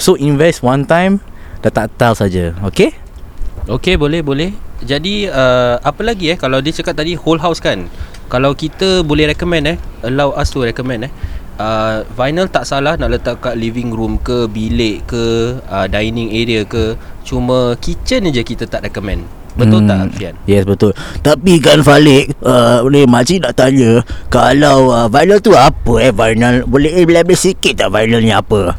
So 0.00 0.14
invest 0.18 0.64
one 0.64 0.86
time 0.88 1.20
Dah 1.64 1.72
tak 1.72 1.94
tile 1.96 2.16
saja. 2.16 2.44
Okay? 2.72 2.92
Okey 3.64 3.96
boleh 3.96 4.20
boleh. 4.20 4.52
Jadi 4.84 5.24
uh, 5.32 5.80
apa 5.80 6.04
lagi 6.04 6.28
eh? 6.28 6.36
Kalau 6.36 6.60
dia 6.60 6.76
cakap 6.76 7.00
tadi 7.00 7.16
whole 7.16 7.40
house 7.40 7.56
kan. 7.64 7.88
Kalau 8.28 8.52
kita 8.52 9.00
boleh 9.00 9.32
recommend 9.32 9.64
eh? 9.64 9.78
Allow 10.04 10.36
us 10.36 10.52
to 10.52 10.60
recommend 10.60 11.08
eh 11.08 11.12
uh, 11.58 12.06
vinyl 12.14 12.46
tak 12.50 12.64
salah 12.66 12.94
nak 12.98 13.10
letak 13.14 13.40
kat 13.42 13.54
living 13.58 13.90
room 13.94 14.18
ke 14.20 14.46
bilik 14.50 15.06
ke 15.06 15.56
uh, 15.66 15.86
dining 15.86 16.30
area 16.30 16.66
ke 16.66 16.98
cuma 17.22 17.78
kitchen 17.78 18.28
je 18.30 18.42
kita 18.42 18.66
tak 18.66 18.86
recommend. 18.86 19.26
Betul 19.54 19.86
hmm. 19.86 19.88
tak 19.90 19.98
Fian? 20.18 20.34
Yes 20.50 20.66
betul 20.66 20.90
Tapi 21.22 21.62
kan 21.62 21.78
Falik 21.86 22.34
uh, 22.42 22.82
Boleh 22.82 23.06
makcik 23.06 23.38
nak 23.38 23.54
tanya 23.54 24.02
Kalau 24.26 24.90
uh, 24.90 25.06
vinyl 25.06 25.38
tu 25.38 25.54
apa 25.54 25.94
eh 26.02 26.10
vinyl 26.10 26.66
Boleh 26.66 27.06
label 27.06 27.38
sikit 27.38 27.78
tak 27.78 27.94
vinyl 27.94 28.18
ni 28.18 28.34
apa 28.34 28.74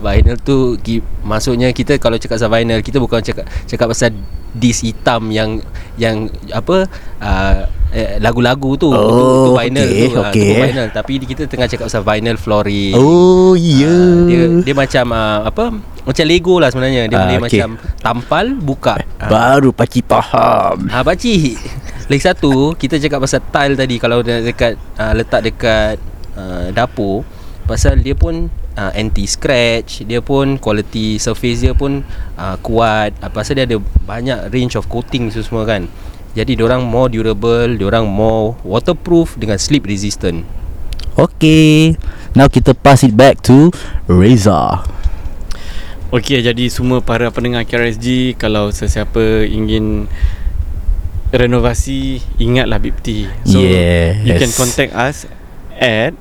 Vinyl 0.00 0.38
tu 0.40 0.78
ki, 0.80 1.02
maksudnya 1.26 1.74
kita 1.74 1.98
kalau 1.98 2.16
cakap 2.16 2.40
pasal 2.40 2.48
vinyl 2.48 2.80
kita 2.80 3.02
bukan 3.02 3.20
cakap 3.20 3.44
cakap 3.66 3.86
pasal 3.90 4.14
disc 4.54 4.82
hitam 4.82 5.30
yang 5.30 5.62
yang 5.94 6.26
apa 6.50 6.88
uh, 7.22 7.54
eh, 7.92 8.18
lagu-lagu 8.22 8.78
tu 8.78 8.88
Oh, 8.90 8.98
tu, 8.98 9.20
tu 9.50 9.52
vinyl 9.58 9.86
okey, 9.86 10.08
tu, 10.10 10.20
ah, 10.22 10.32
tu 10.32 10.54
vinyl 10.64 10.88
tapi 10.90 11.12
kita 11.22 11.42
tengah 11.46 11.66
cakap 11.66 11.86
pasal 11.90 12.02
vinyl 12.02 12.38
flooring. 12.38 12.94
Oh 12.96 13.52
ya 13.54 13.90
Ah, 13.90 14.26
dia 14.26 14.42
dia 14.62 14.74
macam 14.74 15.04
uh, 15.12 15.40
apa 15.46 15.64
macam 16.00 16.24
Lego 16.24 16.56
lah 16.58 16.68
sebenarnya 16.72 17.06
dia 17.06 17.16
Ah, 17.18 17.22
boleh 17.26 17.38
okey. 17.44 17.60
macam 17.60 17.68
tampal 18.00 18.46
buka. 18.58 18.94
Ah. 19.20 19.28
Baru 19.28 19.70
pakcik 19.74 20.06
faham 20.06 20.88
Ha 20.88 21.02
pakcik. 21.02 21.58
Lagi 22.10 22.22
satu 22.22 22.74
kita 22.74 22.98
cakap 22.98 23.22
pasal 23.22 23.40
tile 23.54 23.74
tadi 23.78 23.96
kalau 24.02 24.22
dekat 24.24 24.74
uh, 24.98 25.12
letak 25.14 25.46
dekat 25.46 25.94
uh, 26.34 26.74
dapur 26.74 27.22
pasal 27.70 28.02
dia 28.02 28.18
pun 28.18 28.50
uh, 28.74 28.92
anti 28.98 29.30
scratch, 29.30 30.02
dia 30.02 30.18
pun 30.18 30.58
quality 30.58 31.22
surface 31.22 31.62
dia 31.62 31.70
pun 31.70 32.02
uh, 32.34 32.58
kuat. 32.58 33.14
Uh, 33.22 33.30
pasal 33.30 33.62
dia 33.62 33.70
ada 33.70 33.78
banyak 34.02 34.50
range 34.50 34.74
of 34.74 34.90
coating 34.90 35.30
tu 35.30 35.38
semua 35.38 35.62
kan. 35.62 35.86
Jadi 36.34 36.58
diorang 36.58 36.82
more 36.82 37.06
durable, 37.06 37.78
diorang 37.78 38.10
more 38.10 38.58
waterproof 38.66 39.38
dengan 39.38 39.58
slip 39.62 39.86
resistant. 39.86 40.42
Okay 41.18 41.98
Now 42.38 42.46
kita 42.46 42.72
pass 42.72 43.02
it 43.02 43.18
back 43.18 43.42
to 43.50 43.74
Reza 44.06 44.86
Okey 46.14 46.38
jadi 46.42 46.64
semua 46.70 47.02
para 47.02 47.30
pendengar 47.34 47.66
KRSG 47.66 48.38
Kalau 48.38 48.70
sesiapa 48.70 49.46
ingin 49.46 50.06
Renovasi 51.34 52.22
Ingatlah 52.38 52.78
Bipti 52.78 53.26
So 53.42 53.58
Yes. 53.58 54.22
you 54.22 54.34
can 54.38 54.52
contact 54.54 54.92
us 54.94 55.26
At 55.76 56.14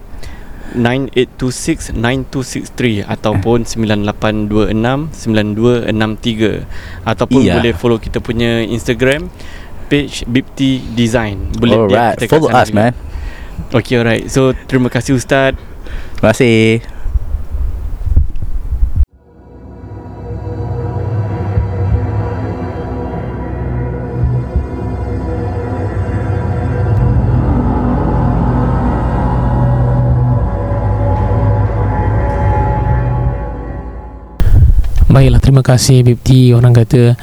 9826-9263 0.75 3.05
Ataupun 3.05 3.65
9826-9263 3.65 6.65
Ataupun 7.05 7.41
Iya. 7.41 7.53
boleh 7.57 7.73
follow 7.73 7.97
kita 7.97 8.19
punya 8.19 8.61
Instagram 8.61 9.29
Page 9.89 10.21
Bipti 10.29 10.77
Design. 10.93 11.49
Boleh 11.57 11.77
Alright. 11.81 12.21
Follow 12.29 12.53
us 12.53 12.69
juga. 12.69 12.77
man. 12.77 12.93
Okay 13.73 13.97
alright. 13.97 14.29
So 14.29 14.53
terima 14.69 14.85
kasih 14.87 15.17
Ustaz. 15.17 15.57
Terima 16.13 16.29
kasih 16.29 16.85
terima 35.49 35.65
kasih 35.65 36.05
Bipti 36.05 36.53
Orang 36.53 36.77
kata 36.77 37.17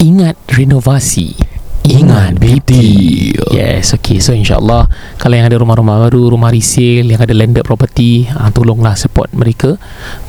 Ingat 0.00 0.40
renovasi 0.56 1.51
Ingat 1.82 2.38
Bipti 2.38 3.34
Yes 3.50 3.90
okay. 3.90 4.22
So 4.22 4.30
insyaAllah 4.30 4.86
Kalau 5.18 5.34
yang 5.34 5.50
ada 5.50 5.58
rumah-rumah 5.58 6.06
baru 6.06 6.30
Rumah 6.30 6.54
resale 6.54 7.10
Yang 7.10 7.26
ada 7.26 7.34
landed 7.34 7.64
property 7.66 8.30
ah, 8.30 8.54
Tolonglah 8.54 8.94
support 8.94 9.34
mereka. 9.34 9.74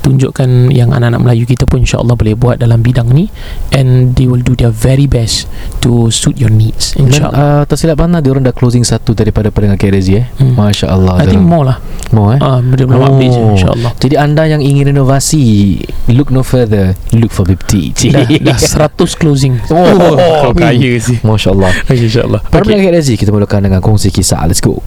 Tunjukkan 0.02 0.74
yang 0.74 0.90
anak-anak 0.92 1.22
Melayu 1.22 1.46
kita 1.46 1.70
pun 1.70 1.86
InsyaAllah 1.86 2.18
boleh 2.18 2.34
buat 2.34 2.58
dalam 2.58 2.82
bidang 2.82 3.14
ni. 3.14 3.30
And 3.70 4.18
they 4.18 4.26
will 4.26 4.42
do 4.42 4.58
their 4.58 4.74
very 4.74 5.06
best 5.06 5.46
To 5.86 6.10
suit 6.10 6.42
your 6.42 6.50
needs 6.50 6.98
InsyaAllah. 6.98 7.38
uh, 7.38 7.62
tak 7.70 7.78
silap 7.78 8.02
mana 8.02 8.24
dia 8.24 8.34
orang 8.34 8.48
dah 8.50 8.56
closing 8.56 8.82
satu 8.82 9.14
daripada 9.14 9.54
pendengar 9.54 9.78
KRZ 9.78 10.10
eh. 10.16 10.26
Hmm. 10.42 10.58
Masya 10.58 10.90
Allah. 10.90 11.22
I 11.22 11.30
think 11.30 11.46
more 11.46 11.70
lah. 11.70 11.78
More 12.10 12.36
eh. 12.36 12.40
ah, 12.42 12.60
Dia 12.64 12.86
belum 12.88 13.02
update 13.04 13.32
je 13.32 13.42
InsyaAllah. 13.62 13.92
Jadi 14.02 14.16
anda 14.18 14.44
yang 14.50 14.64
ingin 14.64 14.96
renovasi 14.96 15.78
Look 16.10 16.34
no 16.34 16.42
further. 16.42 16.98
Look 17.14 17.32
for 17.32 17.46
Bipti 17.46 17.94
dah, 18.10 18.26
dah 18.28 18.58
100 18.58 19.20
closing. 19.20 19.60
Oh, 19.72 20.16
Kau 20.48 20.54
kaya 20.56 21.00
sih. 21.00 21.20
Masya 21.24 21.43
Allah 21.52 21.74
Okay, 21.84 22.00
InsyaAllah 22.00 22.48
Para 22.48 22.64
okay. 22.64 22.80
pendengar 22.80 23.04
Kita 23.04 23.32
mulakan 23.36 23.68
dengan 23.68 23.82
kongsi 23.84 24.14
kisah 24.14 24.40
Let's 24.48 24.64
go 24.64 24.80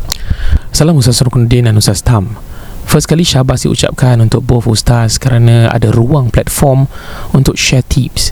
Salam 0.73 0.97
Ustaz 0.97 1.21
Rukunuddin 1.21 1.69
dan 1.69 1.77
Ustaz 1.77 2.01
Tam 2.01 2.37
First 2.87 3.11
kali 3.11 3.27
syabas 3.27 3.67
diucapkan 3.67 4.15
untuk 4.23 4.47
both 4.47 4.71
Ustaz 4.71 5.19
kerana 5.19 5.67
ada 5.75 5.91
ruang 5.91 6.31
platform 6.31 6.87
untuk 7.35 7.59
share 7.59 7.83
tips. 7.83 8.31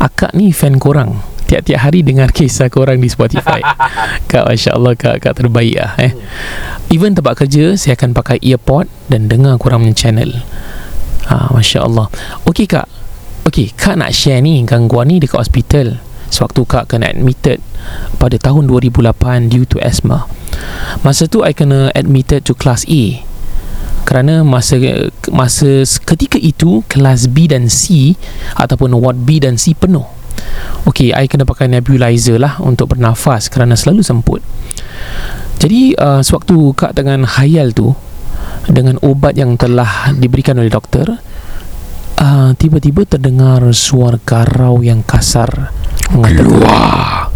Akak 0.00 0.32
ni 0.32 0.56
fan 0.56 0.80
korang. 0.80 1.20
Tiap-tiap 1.44 1.84
hari 1.84 2.00
dengar 2.00 2.32
kisah 2.32 2.72
korang 2.72 2.96
di 2.96 3.12
Spotify. 3.12 3.60
kak 4.32 4.48
Masya 4.48 4.72
Allah 4.72 4.96
kak, 4.96 5.20
kak 5.20 5.36
terbaik 5.36 5.76
lah 5.76 5.92
eh. 6.00 6.16
Even 6.88 7.12
tempat 7.12 7.44
kerja 7.44 7.76
saya 7.76 7.92
akan 7.92 8.16
pakai 8.16 8.40
earpod 8.40 8.88
dan 9.12 9.28
dengar 9.28 9.60
korang 9.60 9.84
punya 9.84 9.92
channel. 9.92 10.32
Ha, 11.28 11.52
Masya 11.52 11.84
Allah. 11.84 12.08
Okey 12.48 12.64
kak. 12.64 12.88
Okey, 13.44 13.76
kak 13.76 14.00
nak 14.00 14.16
share 14.16 14.40
ni 14.40 14.64
gangguan 14.64 15.12
ni 15.12 15.20
dekat 15.20 15.44
hospital. 15.44 16.00
Sewaktu 16.30 16.62
kak 16.64 16.94
kena 16.94 17.10
admitted 17.10 17.58
pada 18.16 18.38
tahun 18.38 18.70
2008 18.70 19.50
due 19.50 19.66
to 19.66 19.76
asthma. 19.82 20.30
Masa 21.02 21.26
tu 21.26 21.42
I 21.42 21.52
kena 21.52 21.90
admitted 21.92 22.46
to 22.46 22.54
class 22.54 22.86
A 22.86 23.26
kerana 24.06 24.42
masa 24.42 24.74
masa 25.30 25.86
ketika 26.02 26.34
itu 26.34 26.82
kelas 26.90 27.30
B 27.30 27.46
dan 27.46 27.70
C 27.70 28.14
ataupun 28.58 28.90
ward 28.98 29.22
B 29.22 29.38
dan 29.38 29.54
C 29.54 29.76
penuh. 29.76 30.02
Okey, 30.88 31.12
I 31.12 31.28
kena 31.28 31.46
pakai 31.46 31.68
nebulizer 31.68 32.40
lah 32.40 32.58
untuk 32.58 32.96
bernafas 32.96 33.46
kerana 33.52 33.76
selalu 33.78 34.02
semput. 34.02 34.40
Jadi 35.60 35.92
uh, 35.94 36.24
sewaktu 36.24 36.72
kak 36.72 36.96
dengan 36.96 37.28
khayal 37.28 37.76
tu 37.76 37.92
dengan 38.66 38.96
ubat 39.04 39.36
yang 39.36 39.54
telah 39.60 40.10
diberikan 40.16 40.56
oleh 40.56 40.72
doktor 40.72 41.20
uh, 42.16 42.50
tiba-tiba 42.56 43.04
terdengar 43.04 43.60
suara 43.72 44.20
garau 44.20 44.80
yang 44.80 45.04
kasar 45.04 45.72
keluar. 46.18 47.30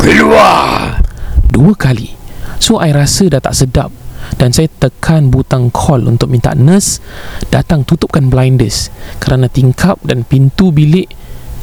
Keluar. 0.00 1.00
Dua 1.46 1.72
kali. 1.78 2.12
So 2.58 2.82
I 2.82 2.90
rasa 2.90 3.30
dah 3.30 3.40
tak 3.40 3.54
sedap. 3.54 3.90
Dan 4.34 4.50
saya 4.50 4.66
tekan 4.66 5.30
butang 5.30 5.70
call 5.70 6.02
untuk 6.10 6.26
minta 6.26 6.50
nurse 6.58 6.98
datang 7.46 7.86
tutupkan 7.86 8.26
blinders. 8.26 8.90
Kerana 9.22 9.46
tingkap 9.46 10.02
dan 10.02 10.26
pintu 10.26 10.74
bilik 10.74 11.06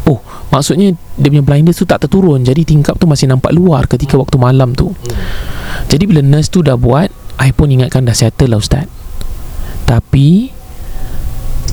oh 0.03 0.20
maksudnya 0.51 0.91
dia 1.15 1.29
punya 1.32 1.43
blinders 1.43 1.79
tu 1.79 1.84
tak 1.84 2.08
terturun. 2.08 2.43
Jadi 2.48 2.63
tingkap 2.63 2.96
tu 2.96 3.05
masih 3.08 3.27
nampak 3.27 3.51
luar 3.51 3.84
ketika 3.91 4.15
waktu 4.15 4.39
malam 4.39 4.72
tu. 4.72 4.96
Jadi 5.91 6.03
bila 6.08 6.24
nurse 6.24 6.48
tu 6.48 6.63
dah 6.63 6.79
buat 6.79 7.12
I 7.43 7.51
pun 7.51 7.67
ingatkan 7.67 8.08
dah 8.08 8.15
settle 8.15 8.55
lah 8.55 8.60
ustaz. 8.63 8.88
Tapi 9.84 10.48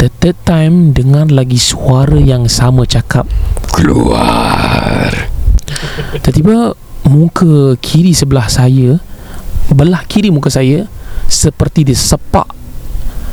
the 0.03 0.11
third 0.19 0.39
time 0.43 0.91
dengar 0.91 1.31
lagi 1.31 1.61
suara 1.61 2.19
yang 2.19 2.51
sama 2.51 2.83
cakap. 2.83 3.31
Keluar 3.71 4.70
tiba-tiba 6.19 6.75
muka 7.07 7.79
kiri 7.79 8.11
sebelah 8.13 8.51
saya 8.51 8.99
belah 9.71 10.03
kiri 10.11 10.35
muka 10.35 10.51
saya 10.51 10.91
seperti 11.31 11.87
disepak 11.87 12.47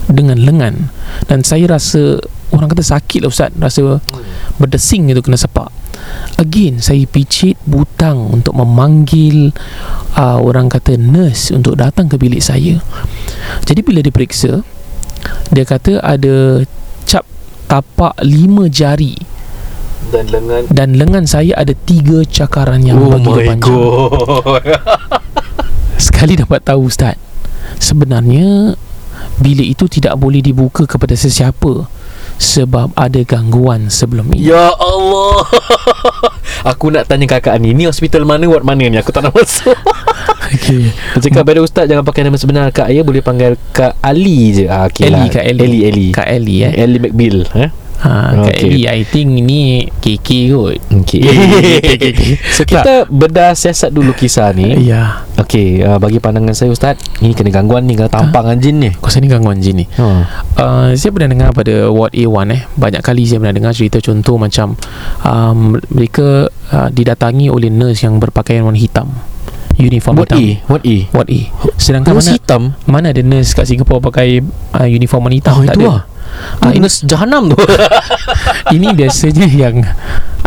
dengan 0.07 0.37
lengan. 0.37 0.93
Dan 1.25 1.41
saya 1.41 1.65
rasa 1.67 2.21
orang 2.53 2.69
kata 2.71 2.85
sakit 2.85 3.25
lah 3.25 3.29
ustaz 3.29 3.51
rasa 3.57 3.99
berdesing 4.61 5.09
itu 5.09 5.19
kena 5.25 5.35
sepak. 5.35 5.73
Again 6.37 6.79
saya 6.79 7.03
picit 7.09 7.57
butang 7.65 8.39
untuk 8.39 8.53
memanggil 8.53 9.51
uh, 10.13 10.39
orang 10.39 10.69
kata 10.69 10.95
nurse 10.95 11.49
untuk 11.51 11.75
datang 11.75 12.07
ke 12.07 12.15
bilik 12.15 12.39
saya. 12.39 12.79
Jadi 13.65 13.81
bila 13.81 13.99
diperiksa 13.99 14.61
dia 15.51 15.65
kata 15.65 15.99
ada 15.99 16.63
cap 17.03 17.25
tapak 17.67 18.15
lima 18.23 18.71
jari 18.71 19.17
Dan 20.07 20.25
lengan. 20.31 20.61
Dan 20.71 20.89
lengan 20.95 21.25
saya 21.27 21.51
ada 21.59 21.75
tiga 21.75 22.23
cakaran 22.23 22.79
yang 22.83 22.95
Oh 22.95 23.11
begitu 23.11 23.29
my 23.31 23.47
panjang. 23.47 23.75
God. 23.75 24.63
Sekali 26.07 26.33
dapat 26.39 26.63
tahu 26.63 26.87
Ustaz. 26.87 27.19
Sebenarnya 27.77 28.73
bilik 29.37 29.67
itu 29.77 29.85
tidak 29.91 30.17
boleh 30.17 30.41
dibuka 30.41 30.87
kepada 30.87 31.13
sesiapa 31.13 31.85
sebab 32.37 32.93
ada 32.93 33.21
gangguan 33.25 33.89
sebelum 33.89 34.29
ini. 34.31 34.47
Ya 34.47 34.69
Allah. 34.71 35.41
Aku 36.73 36.93
nak 36.93 37.09
tanya 37.09 37.25
kakak 37.29 37.57
ni 37.61 37.71
Ni 37.73 37.85
hospital 37.85 38.25
mana 38.25 38.45
Ward 38.49 38.65
mana 38.65 38.85
ni? 38.85 38.97
Aku 38.97 39.09
tak 39.09 39.25
nak 39.25 39.33
masuk. 39.33 39.73
Dia 40.67 41.19
cakap 41.19 41.43
pada 41.43 41.59
ustaz 41.59 41.91
Jangan 41.91 42.07
pakai 42.07 42.23
nama 42.23 42.39
sebenar 42.39 42.71
Kak. 42.71 42.87
Ya 42.87 43.03
Boleh 43.03 43.19
panggil 43.19 43.59
Kak 43.75 43.99
Ali 43.99 44.55
je. 44.55 44.65
Ah, 44.71 44.87
okay 44.87 45.11
Ellie 45.11 45.27
lah. 45.27 45.33
Kak 45.33 45.43
Ellie 45.43 45.63
Ellie 45.65 45.83
Ellie 45.83 46.11
Kak 46.15 46.27
Ellie 46.27 46.59
eh. 46.63 46.71
Ellie 46.77 47.01
McBill 47.03 47.39
eh? 47.57 47.69
Ha, 48.01 48.33
Kak 48.33 48.53
Okay. 48.57 48.69
Ellie 48.69 48.87
I 48.89 49.01
think 49.03 49.29
ni 49.33 49.89
KK 50.01 50.27
kot. 50.53 50.77
Okay. 51.03 51.23
so 52.55 52.61
kita 52.63 53.05
bedah 53.09 53.53
siasat 53.53 53.89
dulu 53.89 54.13
kisah 54.13 54.53
ni. 54.53 54.87
Ya. 54.87 55.25
Okay 55.37 55.85
uh, 55.85 56.01
Bagi 56.01 56.17
pandangan 56.17 56.57
saya 56.57 56.73
ustaz 56.73 56.97
Ini 57.21 57.37
kena 57.37 57.53
gangguan 57.53 57.85
ni 57.85 57.93
Kena 57.93 58.09
tampang 58.09 58.49
dengan 58.49 58.57
jin 58.57 58.75
ni. 58.81 58.89
Kau 58.97 59.13
ni 59.13 59.29
gangguan 59.29 59.61
jin 59.61 59.81
ni. 59.81 59.85
Ha. 60.01 60.05
uh, 60.57 60.89
Saya 60.97 61.13
pernah 61.13 61.29
dengar 61.29 61.49
pada 61.53 61.93
Ward 61.93 62.17
A1 62.17 62.47
eh? 62.57 62.61
Banyak 62.73 63.05
kali 63.05 63.29
saya 63.29 63.37
pernah 63.37 63.53
dengar 63.53 63.71
cerita 63.77 64.01
contoh 64.01 64.41
macam 64.41 64.73
um, 65.21 65.77
Mereka 65.93 66.49
uh, 66.49 66.89
didatangi 66.89 67.53
oleh 67.53 67.69
nurse 67.69 68.01
yang 68.09 68.17
berpakaian 68.17 68.65
warna 68.65 68.81
hitam. 68.81 69.13
Uniform 69.77 70.17
What 70.17 70.33
hitam. 70.33 70.41
E 70.41 70.49
What 70.65 70.81
E 70.89 70.97
Ward 71.13 71.29
A. 71.29 71.39
Sedangkan 71.77 72.17
Nurse 72.17 72.33
mana 72.33 72.37
hitam? 72.41 72.61
Mana 72.89 73.05
ada 73.13 73.21
nurse 73.21 73.53
kat 73.53 73.69
Singapore 73.69 74.01
pakai 74.01 74.41
uh, 74.73 74.89
uniform 74.89 75.29
warna 75.29 75.37
hitam? 75.37 75.53
Oh 75.53 75.61
Tak 75.61 75.77
itu 75.77 75.81
ada. 75.85 75.89
lah 75.93 76.01
Ah, 76.61 76.71
ini, 76.73 76.87
jahanam 76.87 77.53
tu. 77.53 77.57
Ini 78.75 78.91
biasanya 78.93 79.47
yang 79.47 79.83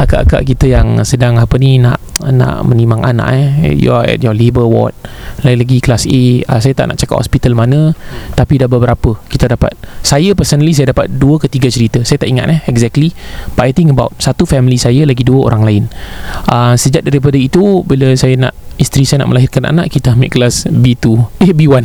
Akak-akak 0.00 0.48
kita 0.48 0.64
yang 0.64 1.04
sedang 1.04 1.36
apa 1.36 1.60
ni 1.60 1.76
Nak 1.76 2.00
nak 2.32 2.64
menimang 2.64 3.04
anak 3.04 3.28
eh. 3.36 3.76
You 3.76 3.92
are 3.92 4.08
at 4.08 4.24
your 4.24 4.32
labour 4.32 4.64
ward. 4.68 4.96
Lagi-lagi 5.44 5.80
kelas 5.84 6.04
A. 6.08 6.22
Uh, 6.48 6.60
Saya 6.60 6.72
tak 6.72 6.88
nak 6.88 6.96
cakap 7.00 7.20
hospital 7.20 7.52
mana 7.52 7.92
Tapi 8.32 8.60
dah 8.60 8.68
beberapa 8.68 9.20
Kita 9.28 9.48
dapat. 9.48 9.76
Saya 10.00 10.32
personally 10.32 10.72
Saya 10.72 10.96
dapat 10.96 11.12
dua 11.12 11.36
ke 11.36 11.52
tiga 11.52 11.68
cerita. 11.68 12.00
Saya 12.04 12.16
tak 12.16 12.32
ingat 12.32 12.46
eh 12.48 12.60
Exactly. 12.68 13.12
But 13.56 13.68
I 13.68 13.72
think 13.76 13.92
about 13.92 14.16
Satu 14.16 14.48
family 14.48 14.80
saya 14.80 15.04
Lagi 15.04 15.20
dua 15.20 15.52
orang 15.52 15.62
lain. 15.68 15.84
Uh, 16.48 16.76
Sejak 16.80 17.04
daripada 17.04 17.36
itu 17.36 17.84
Bila 17.84 18.12
saya 18.16 18.36
nak 18.40 18.56
Isteri 18.80 19.04
saya 19.04 19.18
nak 19.22 19.36
melahirkan 19.36 19.68
anak 19.68 19.92
Kita 19.92 20.16
ambil 20.16 20.32
kelas 20.32 20.64
B2 20.64 21.20
Eh 21.44 21.52
B1 21.52 21.84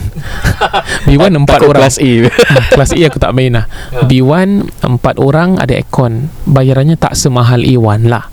B1 1.11 1.27
empat 1.35 1.59
orang. 1.59 1.83
kelas 1.83 1.99
A. 1.99 2.11
Ah, 2.55 2.63
Kelas 2.71 2.91
A 2.95 3.01
aku 3.03 3.19
tak 3.19 3.35
main 3.35 3.51
lah. 3.51 3.67
B1 4.07 4.71
Empat 4.79 5.19
orang 5.19 5.59
Ada 5.59 5.75
aircon. 5.75 6.31
Bayarannya 6.47 6.95
tak 6.95 7.19
semahal 7.19 7.67
A1 7.67 8.07
lah. 8.07 8.31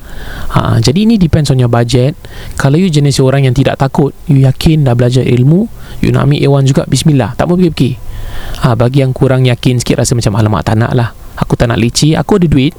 Ha, 0.55 0.79
Jadi 0.79 1.09
ini 1.09 1.19
depends 1.19 1.51
on 1.51 1.59
your 1.59 1.73
budget. 1.73 2.15
Kalau 2.55 2.79
you 2.79 2.87
jenis 2.87 3.19
orang 3.19 3.43
yang 3.43 3.55
tidak 3.57 3.83
takut 3.83 4.15
You 4.31 4.47
yakin 4.47 4.87
dah 4.87 4.95
belajar 4.95 5.27
ilmu 5.27 5.67
You 5.99 6.15
nak 6.15 6.31
ambil 6.31 6.39
A1 6.39 6.63
juga 6.71 6.83
Bismillah. 6.87 7.35
Tak 7.35 7.51
mau 7.51 7.59
fikir-fikir 7.59 7.99
ha, 8.63 8.79
Bagi 8.79 9.03
yang 9.03 9.11
kurang 9.11 9.43
yakin 9.43 9.83
sikit 9.83 9.99
Rasa 9.99 10.15
macam 10.15 10.39
Alamak 10.39 10.63
tak 10.63 10.79
nak 10.79 10.95
lah. 10.95 11.11
Aku 11.35 11.59
tak 11.59 11.67
nak 11.67 11.83
leceh. 11.83 12.15
Aku 12.15 12.39
ada 12.39 12.47
duit 12.47 12.71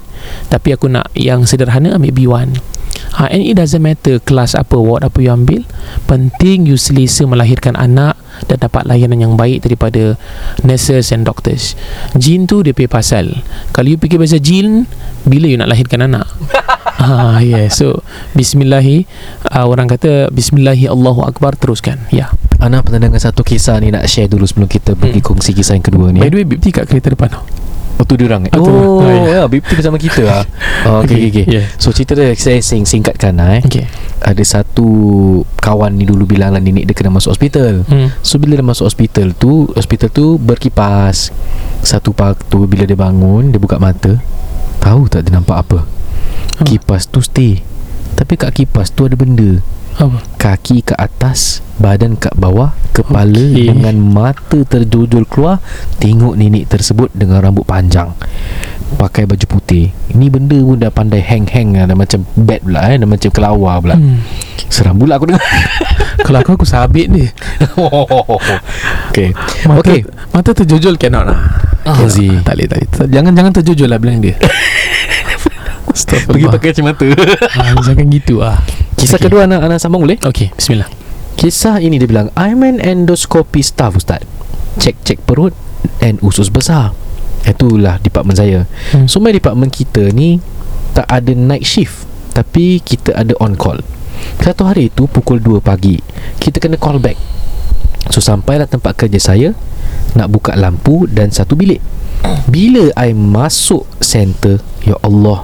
Tapi 0.47 0.71
aku 0.71 0.87
nak 0.87 1.11
yang 1.11 1.43
sederhana 1.43 1.91
Ambil 1.99 2.15
B1 2.15 2.72
ha, 3.15 3.29
And 3.29 3.41
it 3.41 3.55
doesn't 3.55 3.79
matter 3.79 4.17
Kelas 4.19 4.54
apa 4.54 4.76
Ward 4.76 5.06
apa 5.06 5.17
you 5.21 5.30
ambil 5.30 5.62
Penting 6.06 6.65
you 6.65 6.76
selesa 6.76 7.23
melahirkan 7.23 7.73
anak 7.73 8.17
Dan 8.45 8.58
dapat 8.60 8.89
layanan 8.89 9.21
yang 9.21 9.34
baik 9.38 9.63
Daripada 9.63 10.17
Nurses 10.62 11.13
and 11.13 11.23
doctors. 11.23 11.78
Jin 12.17 12.49
tu 12.49 12.65
dia 12.65 12.73
punya 12.73 12.89
pasal. 12.89 13.45
Kalau 13.71 13.88
you 13.88 13.97
fikir 13.97 14.17
pasal 14.17 14.41
jin 14.41 14.89
Bila 15.23 15.45
you 15.45 15.56
nak 15.56 15.69
lahirkan 15.69 16.04
anak? 16.04 16.26
Ah, 16.97 17.38
yeah. 17.45 17.69
So 17.69 18.02
Bismillahi 18.34 19.06
uh, 19.49 19.65
Orang 19.65 19.88
kata 19.88 20.28
Bismillahi 20.30 20.89
Allahu 20.89 21.23
Akbar 21.23 21.54
Teruskan. 21.56 22.02
Ya. 22.10 22.34
Ana 22.58 22.80
pernah 22.82 22.99
dengar 22.99 23.19
satu 23.19 23.43
kisah 23.43 23.78
ni 23.78 23.91
Nak 23.91 24.08
share 24.08 24.28
dulu 24.28 24.43
sebelum 24.43 24.67
kita 24.67 24.95
pergi 24.95 25.19
Hmm. 25.19 25.28
kongsi 25.30 25.52
kisah 25.54 25.78
yang 25.78 25.86
kedua 25.86 26.10
ni 26.10 26.19
By 26.19 26.32
the 26.32 26.41
way 26.41 26.47
Bipti 26.47 26.71
kat 26.71 26.89
kereta 26.89 27.12
depan 27.12 27.30
tau 27.30 27.43
Oh 28.01 28.06
tu 28.10 28.17
diorang 28.17 28.49
eh? 28.49 28.51
Oh, 28.58 28.65
diorang. 28.65 29.25
Ah, 29.29 29.29
ya, 29.29 29.41
Bipti 29.45 29.77
bersama 29.77 30.01
kita 30.01 30.25
lah 30.25 30.41
oh, 30.89 31.06
Okay, 31.06 31.29
okay, 31.29 31.29
okay. 31.29 31.45
Yeah. 31.45 31.65
So 31.77 31.93
cerita 31.93 32.17
dia 32.17 32.34
saya 32.34 32.58
sing 32.60 32.89
singkatkan 32.89 33.38
lah 33.38 33.60
eh 33.60 33.63
Okay 33.63 33.86
Ada 34.23 34.41
satu 34.41 34.88
kawan 35.62 35.93
ni 35.93 36.10
dulu 36.10 36.25
bilang 36.25 36.58
lah 36.58 36.62
nenek 36.62 36.89
dia 36.89 36.95
kena 36.97 37.13
masuk 37.13 37.38
hospital 37.38 37.86
hmm. 37.86 38.10
So 38.25 38.41
bila 38.41 38.58
dia 38.58 38.65
masuk 38.65 38.89
hospital 38.89 39.38
tu 39.38 39.69
Hospital 39.77 40.10
tu 40.10 40.41
berkipas 40.41 41.29
Satu 41.86 42.12
waktu 42.17 42.60
bila 42.65 42.84
dia 42.89 42.97
bangun 42.97 43.53
Dia 43.53 43.62
buka 43.62 43.77
mata 43.77 44.17
Tahu 44.82 45.08
tak 45.08 45.29
dia 45.29 45.38
nampak 45.38 45.63
apa 45.63 45.79
Apa? 46.58 46.65
Kipas 46.65 47.08
tu 47.08 47.21
stay 47.21 47.62
Tapi 48.17 48.36
kat 48.36 48.51
kipas 48.58 48.89
tu 48.89 49.06
ada 49.06 49.13
benda 49.13 49.62
Apa? 49.97 50.17
Kaki 50.41 50.82
kat 50.82 50.97
atas 50.97 51.62
Badan 51.77 52.17
kat 52.17 52.34
bawah 52.34 52.73
Kepala 52.93 53.29
Okey. 53.29 53.69
dengan 53.69 53.97
mata 54.01 54.60
terjojol 54.65 55.25
keluar 55.29 55.62
Tengok 56.01 56.34
nenek 56.38 56.69
tersebut 56.69 57.13
Dengan 57.13 57.41
rambut 57.41 57.65
panjang. 57.65 58.13
Pakai 58.93 59.25
baju 59.25 59.45
putih. 59.49 59.89
Ini 60.13 60.29
benda 60.29 60.53
pun 60.62 60.77
dah 60.77 60.93
pandai 60.93 61.21
hang-hang 61.25 61.73
Dah 61.89 61.97
macam 61.97 62.21
bat 62.38 62.62
pula 62.62 62.93
eh. 62.93 63.01
Dah 63.01 63.10
macam 63.10 63.29
kelawar 63.34 63.82
pula. 63.82 63.95
Hmm. 63.97 64.21
Seram 64.69 64.97
pula 64.97 65.17
aku 65.17 65.34
dengar. 65.34 65.41
Kalau 66.25 66.38
aku 66.39 66.62
aku 66.62 66.67
sabit 66.69 67.10
dia 67.10 67.34
Okay 69.10 69.34
Mata, 69.65 69.82
Okay 69.82 69.99
Mata 70.29 70.53
terjojol 70.53 70.95
cannot 71.01 71.25
lah. 71.25 71.39
Ah, 71.84 71.99
Cannot. 71.99 72.45
Tak 72.45 72.53
boleh 72.56 72.67
tak 72.69 72.77
boleh. 72.79 73.10
Jangan 73.12 73.32
jangan 73.34 73.51
terjojol 73.60 73.89
lah 73.89 73.99
bilang 73.99 74.21
dia. 74.21 74.38
Pergi 76.03 76.45
pakai 76.49 76.73
kacamata 76.73 77.06
ah, 77.53 77.77
Jangan 77.86 78.06
gitu 78.10 78.41
ah. 78.41 78.58
Kisah 79.03 79.19
Okay. 79.19 79.27
kedua 79.27 79.43
anak 79.43 79.59
anak 79.67 79.83
sambung 79.83 80.07
boleh? 80.07 80.15
Okay 80.23 80.55
Bismillah. 80.55 80.87
Kisah 81.35 81.83
ini 81.83 81.99
dia 81.99 82.07
bilang 82.07 82.31
I'm 82.39 82.63
an 82.63 82.79
endoscopy 82.79 83.59
staff 83.59 83.99
ustaz. 83.99 84.23
Cek-cek 84.79 85.27
perut 85.27 85.51
And 85.99 86.23
usus 86.23 86.47
besar. 86.47 86.95
Itulah 87.43 87.99
department 87.99 88.39
saya. 88.39 88.63
Hmm. 88.95 89.11
So 89.11 89.19
my 89.19 89.35
department 89.35 89.75
kita 89.75 90.15
ni 90.15 90.39
Tak 90.95 91.03
ada 91.11 91.35
night 91.35 91.67
shift 91.67 92.07
Tapi 92.31 92.79
kita 92.79 93.11
ada 93.11 93.35
on 93.43 93.59
call. 93.59 93.83
Satu 94.39 94.63
hari 94.63 94.87
tu 94.87 95.11
pukul 95.11 95.43
2 95.43 95.59
pagi 95.59 95.99
Kita 96.39 96.63
kena 96.63 96.79
call 96.79 97.03
back. 97.03 97.19
So 98.07 98.23
sampailah 98.23 98.71
tempat 98.71 98.95
kerja 98.95 99.19
saya 99.19 99.51
Nak 100.15 100.31
buka 100.31 100.55
lampu 100.55 101.03
dan 101.11 101.27
satu 101.35 101.59
bilik. 101.59 101.83
Bila 102.47 102.87
I 102.95 103.11
masuk 103.11 103.83
center 103.99 104.63
Ya 104.87 104.95
Allah 105.03 105.43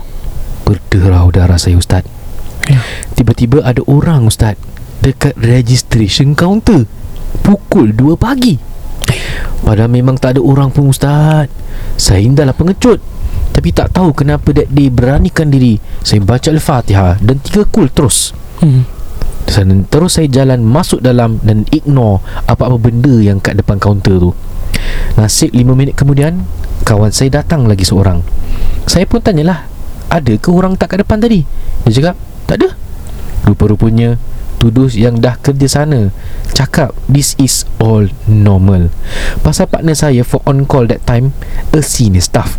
Berderau 0.64 1.28
darah 1.36 1.60
saya 1.60 1.76
ustaz 1.76 2.08
Ya. 2.70 2.80
Tiba-tiba 3.18 3.66
ada 3.66 3.82
orang 3.90 4.30
ustaz 4.30 4.54
Dekat 5.02 5.34
registration 5.42 6.38
counter 6.38 6.86
Pukul 7.42 7.98
2 7.98 8.14
pagi 8.14 8.62
Padahal 9.66 9.90
memang 9.90 10.22
tak 10.22 10.38
ada 10.38 10.42
orang 10.46 10.70
pun 10.70 10.94
ustaz 10.94 11.50
Saya 11.98 12.22
indahlah 12.22 12.54
pengecut 12.54 13.02
Tapi 13.50 13.74
tak 13.74 13.90
tahu 13.90 14.14
kenapa 14.14 14.54
that 14.54 14.70
day 14.70 14.94
beranikan 14.94 15.50
diri 15.50 15.82
Saya 16.06 16.22
baca 16.22 16.54
Al-Fatihah 16.54 17.18
Dan 17.18 17.42
tiga 17.42 17.66
kul 17.66 17.90
terus 17.90 18.38
hmm. 18.62 18.84
dan 19.50 19.84
terus 19.90 20.22
saya 20.22 20.30
jalan 20.30 20.62
masuk 20.62 21.02
dalam 21.02 21.42
dan 21.42 21.66
ignore 21.74 22.22
apa-apa 22.46 22.78
benda 22.78 23.18
yang 23.18 23.42
kat 23.42 23.58
depan 23.58 23.82
kaunter 23.82 24.22
tu. 24.22 24.32
Nasib 25.18 25.52
5 25.52 25.66
minit 25.74 25.98
kemudian, 25.98 26.46
kawan 26.86 27.10
saya 27.10 27.42
datang 27.42 27.66
lagi 27.66 27.84
seorang. 27.84 28.22
Saya 28.86 29.10
pun 29.10 29.20
tanyalah, 29.20 29.66
ada 30.08 30.34
ke 30.38 30.50
orang 30.54 30.78
tak 30.78 30.96
kat 30.96 31.02
depan 31.02 31.18
tadi? 31.18 31.44
Dia 31.86 31.92
cakap, 31.92 32.16
tak 32.50 32.66
ada. 32.66 32.70
Rupa-rupanya, 33.46 34.18
tuduh 34.58 34.90
yang 34.92 35.22
dah 35.22 35.38
kerja 35.38 35.70
sana 35.70 36.10
cakap 36.58 36.92
this 37.06 37.38
is 37.38 37.64
all 37.78 38.10
normal. 38.26 38.90
Pasal 39.46 39.70
partner 39.70 39.94
saya 39.94 40.26
for 40.26 40.42
on 40.50 40.66
call 40.66 40.90
that 40.90 41.06
time, 41.06 41.32
a 41.72 41.80
senior 41.86 42.26
staff. 42.26 42.58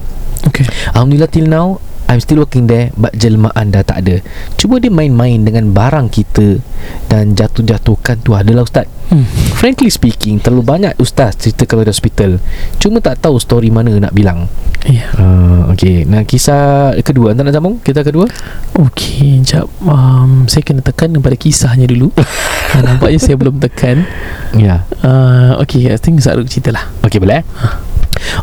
Okay 0.48 0.64
Alhamdulillah 0.96 1.28
till 1.28 1.44
now 1.44 1.82
I'm 2.10 2.18
still 2.18 2.42
working 2.42 2.66
there 2.66 2.90
But 2.98 3.14
jelmaan 3.14 3.70
dah 3.70 3.86
tak 3.86 4.02
ada. 4.02 4.18
Cuba 4.58 4.82
dia 4.82 4.90
main-main 4.90 5.38
dengan 5.46 5.70
barang 5.70 6.10
kita 6.10 6.58
Dan 7.06 7.38
jatuh-jatuhkan 7.38 8.26
tu. 8.26 8.34
Adalah 8.34 8.66
ustaz? 8.66 8.90
Hmm. 9.14 9.22
Frankly 9.54 9.94
speaking 9.94 10.42
Terlalu 10.42 10.66
banyak 10.66 10.92
ustaz 10.98 11.38
cerita 11.38 11.70
kalau 11.70 11.86
di 11.86 11.94
hospital. 11.94 12.42
Cuma 12.82 12.98
tak 12.98 13.22
tahu 13.22 13.38
story 13.38 13.70
mana 13.70 13.94
nak 14.02 14.10
bilang. 14.10 14.50
Ya. 14.90 15.06
Uh, 15.14 15.70
Okay 15.70 16.02
Nah 16.02 16.26
kisah 16.26 16.98
kedua. 17.06 17.30
Anda 17.30 17.46
nak 17.46 17.54
sambung? 17.54 17.78
Kita 17.78 18.02
kedua? 18.02 18.26
Okay 18.74 19.38
Sekejap. 19.46 19.70
Um, 19.86 20.50
Saya 20.50 20.66
kena 20.66 20.82
tekan 20.82 21.14
kepada 21.14 21.38
kisahnya 21.38 21.86
dulu. 21.86 22.10
Ah, 22.70 22.86
Nampaknya 22.86 23.18
saya 23.18 23.34
belum 23.34 23.58
tekan. 23.58 24.06
Ya. 24.54 24.86
Uh, 25.02 25.58
Okay 25.62 25.90
I 25.90 25.98
think 25.98 26.22
Saruk 26.22 26.46
cerita 26.46 26.70
lah 26.70 26.86
Okay 27.02 27.18
boleh? 27.18 27.42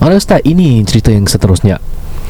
Orang 0.03 0.19
ustaz 0.19 0.43
Ini 0.43 0.83
cerita 0.83 1.15
yang 1.15 1.23
seterusnya 1.27 1.79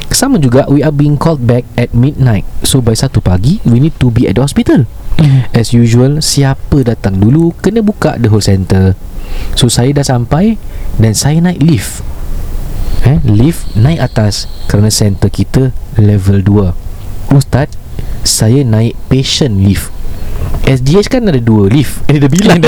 Sama 0.08 0.40
juga 0.40 0.64
We 0.72 0.80
are 0.80 0.94
being 0.94 1.20
called 1.20 1.44
back 1.44 1.68
At 1.76 1.92
midnight. 1.92 2.44
So 2.64 2.80
by 2.80 2.96
1 2.96 3.20
pagi 3.20 3.60
We 3.68 3.78
need 3.78 3.96
to 4.00 4.08
be 4.08 4.24
at 4.28 4.36
the 4.36 4.42
hospital. 4.44 4.88
Hmm. 5.20 5.44
As 5.52 5.76
usual 5.76 6.24
Siapa 6.24 6.84
datang 6.84 7.20
dulu 7.20 7.52
Kena 7.60 7.84
buka 7.84 8.16
the 8.16 8.32
whole 8.32 8.44
center. 8.44 8.96
So 9.54 9.68
saya 9.68 9.92
dah 9.92 10.06
sampai 10.06 10.56
Dan 10.96 11.12
saya 11.12 11.38
naik 11.44 11.60
lift. 11.60 12.00
Eh, 13.04 13.20
Lift 13.24 13.76
naik 13.78 14.00
atas 14.02 14.50
Kerana 14.66 14.90
center 14.90 15.30
kita 15.30 15.70
Level 16.00 16.42
2 16.42 17.36
Ustaz 17.36 17.72
Saya 18.26 18.64
naik 18.66 18.96
patient 19.08 19.60
lift 19.60 19.97
SGH 20.68 21.08
kan 21.08 21.24
ada 21.24 21.40
dua 21.40 21.72
lift. 21.72 22.04
Ini 22.12 22.18
dah 22.20 22.30
bilang. 22.30 22.60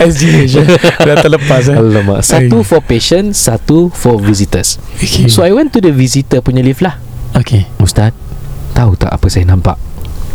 SGH 0.00 0.54
Dah 1.06 1.16
terlepas 1.20 1.68
eh. 1.68 1.76
Alamak. 1.76 2.24
Satu 2.24 2.64
for 2.66 2.80
patient 2.82 3.36
Satu 3.36 3.92
for 3.92 4.18
visitors. 4.18 4.80
Okay. 4.96 5.28
So 5.28 5.44
I 5.44 5.52
went 5.52 5.76
to 5.76 5.80
the 5.84 5.92
visitor 5.92 6.40
punya 6.40 6.64
lift 6.64 6.80
lah. 6.80 6.98
Okay. 7.36 7.68
Ustaz 7.78 8.16
Tahu 8.72 8.96
tak 8.96 9.12
apa 9.12 9.26
saya 9.28 9.44
nampak? 9.48 9.76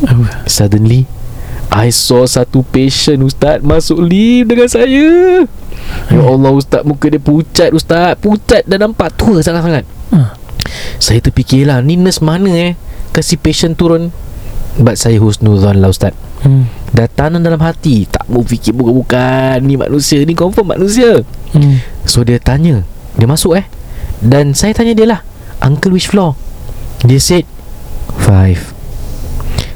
Apa? 0.06 0.46
Suddenly 0.46 1.10
I 1.72 1.90
saw 1.90 2.28
satu 2.30 2.62
patient 2.68 3.26
Ustaz 3.26 3.66
Masuk 3.66 4.02
lift 4.06 4.54
dengan 4.54 4.70
saya. 4.70 5.46
Ya 6.14 6.22
Allah 6.22 6.52
Ustaz 6.54 6.86
Muka 6.86 7.10
dia 7.10 7.22
pucat 7.22 7.74
Ustaz. 7.74 8.16
Pucat 8.22 8.64
dah 8.70 8.78
nampak 8.78 9.18
tua 9.18 9.42
sangat-sangat. 9.42 9.84
Ah. 10.14 10.38
Saya 11.02 11.20
terfikirlah 11.20 11.82
Ni 11.82 11.98
nurse 11.98 12.22
mana 12.22 12.54
eh 12.54 12.74
Kasih 13.12 13.42
patient 13.42 13.76
turun 13.76 14.14
But 14.82 14.98
saya 14.98 15.22
husnuzan 15.22 15.78
lah 15.78 15.94
Ustaz. 15.94 16.18
Hmm. 16.42 16.66
Dah 16.90 17.06
tanam 17.06 17.46
dalam 17.46 17.62
hati. 17.62 18.10
Tak 18.10 18.26
mau 18.26 18.42
fikir 18.42 18.74
bukan-bukan. 18.74 19.62
Ni 19.62 19.78
manusia 19.78 20.26
Ni 20.26 20.34
confirm 20.34 20.74
manusia. 20.74 21.22
Hmm. 21.54 21.78
So 22.10 22.26
dia 22.26 22.42
tanya. 22.42 22.82
Dia 23.14 23.30
masuk 23.30 23.62
eh. 23.62 23.66
Dan 24.18 24.58
saya 24.58 24.74
tanya 24.74 24.98
dia 24.98 25.06
lah. 25.06 25.22
Uncle 25.62 25.94
which 25.94 26.10
floor? 26.10 26.34
Dia 27.06 27.22
said 27.22 27.46
Five. 28.18 28.74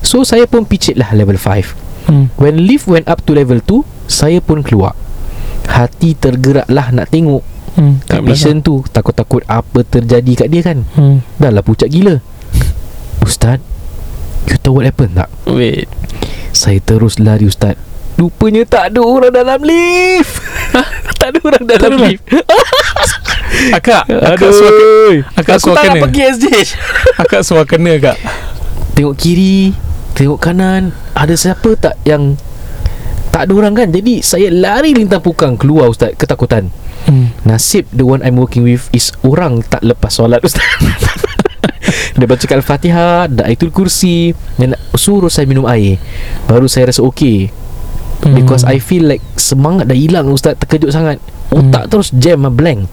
So 0.02 0.26
saya 0.26 0.50
pun 0.50 0.66
picit 0.66 0.98
lah 0.98 1.14
level 1.14 1.38
5 1.38 1.86
Hmm. 2.06 2.30
When 2.38 2.70
lift 2.70 2.86
went 2.86 3.10
up 3.10 3.26
to 3.26 3.34
level 3.34 3.58
2 3.66 3.82
Saya 4.06 4.38
pun 4.38 4.62
keluar. 4.62 4.94
Hati 5.66 6.14
tergerak 6.14 6.70
lah 6.70 6.94
nak 6.94 7.10
tengok. 7.10 7.42
Hmm. 7.78 7.98
Kat 8.06 8.22
patient 8.22 8.62
tu 8.62 8.86
Takut-takut 8.94 9.42
apa 9.50 9.82
terjadi 9.82 10.46
kat 10.46 10.48
dia 10.54 10.62
kan. 10.62 10.86
Hmm. 10.98 11.26
Dah 11.38 11.50
lah 11.50 11.66
pucat 11.66 11.90
gila. 11.90 12.22
Ustaz 13.26 13.58
You 14.50 14.58
tahu 14.62 14.82
what 14.82 14.86
happened 14.86 15.18
tak? 15.18 15.30
Wait. 15.50 15.90
Saya 16.56 16.80
terus 16.82 17.18
lari 17.18 17.50
Ustaz. 17.50 17.76
Rupanya 18.16 18.64
tak 18.64 18.96
ada 18.96 19.04
orang 19.04 19.34
dalam 19.34 19.60
lift. 19.66 20.40
Tak 21.26 21.28
ada 21.34 21.40
orang 21.42 21.64
dalam 21.66 21.90
Tak 21.90 22.00
lift? 22.06 22.24
Akak 23.78 24.04
Akak 24.06 24.52
suaka 24.54 24.90
Akak 25.34 25.56
Aku 25.58 25.70
tak 25.74 25.84
nak 25.90 25.96
pergi 26.06 26.22
SJ 26.38 26.46
Akak 27.24 27.42
suakana 27.42 27.94
kak 27.98 28.18
Tengok 28.94 29.16
kiri 29.18 29.74
Tengok 30.14 30.38
kanan. 30.38 30.94
Ada 31.18 31.34
siapa 31.34 31.74
tak 31.80 31.98
yang 32.06 32.38
Tak 33.34 33.50
ada 33.50 33.54
orang 33.58 33.74
kan? 33.74 33.90
Jadi 33.90 34.22
saya 34.22 34.54
lari 34.54 34.94
lintang 34.94 35.26
pukang 35.26 35.58
Keluar 35.58 35.90
Ustaz 35.90 36.14
Ketakutan. 36.14 36.70
Hmm. 37.10 37.34
Nasib 37.42 37.90
the 37.90 38.06
one 38.06 38.22
I'm 38.22 38.38
working 38.38 38.62
with 38.62 38.86
Is 38.94 39.10
orang 39.26 39.66
tak 39.66 39.82
lepas 39.82 40.14
solat 40.14 40.46
Ustaz 40.46 40.62
Dia 42.18 42.26
baca 42.26 42.46
Al-Fatihah 42.46 43.28
Da'itul 43.28 43.72
kursi 43.76 44.32
Dan 44.56 44.74
suruh 44.96 45.30
saya 45.30 45.46
minum 45.50 45.68
air. 45.68 46.00
Baru 46.48 46.66
saya 46.70 46.90
rasa 46.90 47.04
okey. 47.06 47.52
Because 48.26 48.66
I 48.66 48.82
feel 48.82 49.06
like 49.06 49.22
Semangat 49.38 49.92
dah 49.92 49.98
hilang 49.98 50.32
Ustaz. 50.34 50.58
Terkejut 50.58 50.90
sangat. 50.90 51.22
Otak 51.54 51.94
terus 51.94 52.10
jam 52.16 52.48
ah, 52.48 52.54
blank. 52.54 52.90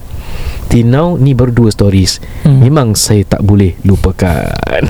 Till 0.68 0.88
now 0.88 1.16
Ni 1.16 1.32
baru 1.32 1.54
dua 1.54 1.70
stories. 1.72 2.20
Hmm. 2.44 2.60
Memang 2.60 2.98
saya 2.98 3.24
tak 3.24 3.40
boleh 3.40 3.78
lupakan 3.86 4.84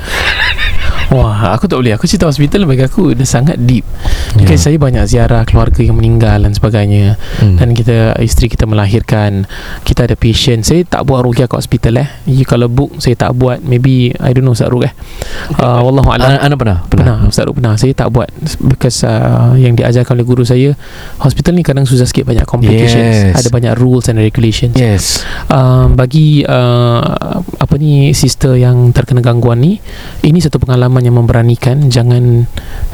Wah 1.12 1.52
aku 1.52 1.68
tak 1.68 1.76
boleh. 1.76 1.92
Aku 1.92 2.08
cerita 2.08 2.24
hospital 2.24 2.64
bagi 2.64 2.88
aku 2.88 3.12
Dah 3.12 3.28
sangat 3.28 3.60
deep. 3.60 3.84
Ya. 4.40 4.48
yeah. 4.48 4.58
Saya 4.58 4.80
banyak 4.80 5.04
ziarah 5.04 5.44
keluarga 5.44 5.84
yang 5.84 6.00
meninggal 6.00 6.40
Dan 6.40 6.56
sebagainya. 6.56 7.20
Hmm. 7.36 7.60
Dan 7.60 7.76
kita 7.76 8.16
Isteri 8.16 8.48
kita 8.48 8.64
melahirkan. 8.64 9.44
Kita 9.84 10.08
ada 10.08 10.16
patient. 10.16 10.64
Saya 10.64 10.88
tak 10.88 11.04
buat 11.04 11.20
rukyah 11.28 11.52
kat 11.52 11.60
hospital 11.60 12.00
eh. 12.00 12.08
You, 12.24 12.48
Kalau 12.48 12.72
book 12.72 12.96
Saya 13.04 13.12
tak 13.12 13.36
buat. 13.36 13.60
Maybe 13.60 14.16
I 14.16 14.32
don't 14.32 14.48
know 14.48 14.56
Ustaz 14.56 14.72
Ruk 14.72 14.88
eh. 14.88 14.94
Uh, 15.60 15.84
Wallahualam 15.84 16.32
Ana, 16.32 16.40
Ana 16.40 16.56
pernah? 16.56 16.78
Pernah. 16.88 17.28
Ustaz 17.28 17.44
Ruk 17.44 17.60
pernah. 17.60 17.76
Saya 17.76 17.92
tak 17.92 18.08
buat 18.08 18.32
Because 18.64 19.04
uh, 19.04 19.52
Yang 19.60 19.84
diajarkan 19.84 20.16
oleh 20.16 20.26
guru 20.26 20.48
saya 20.48 20.72
Hospital 21.20 21.60
ni 21.60 21.62
kadang 21.62 21.84
susah 21.84 22.08
sikit. 22.08 22.24
Banyak 22.24 22.48
complications. 22.48 23.36
Yes. 23.36 23.36
Ada 23.36 23.48
banyak 23.52 23.72
rules 23.76 24.08
and 24.08 24.16
regulations. 24.16 24.74
Yes. 24.80 25.20
Um, 25.52 25.92
bagi 25.92 26.46
uh, 26.48 27.04
apa 27.60 27.74
ni 27.76 28.16
sister 28.16 28.56
yang 28.56 28.94
terkena 28.96 29.20
gangguan 29.20 29.60
ni 29.60 29.82
ini 30.22 30.38
satu 30.38 30.62
pengalaman 30.62 31.01
yang 31.02 31.18
memberanikan 31.18 31.90
jangan 31.90 32.46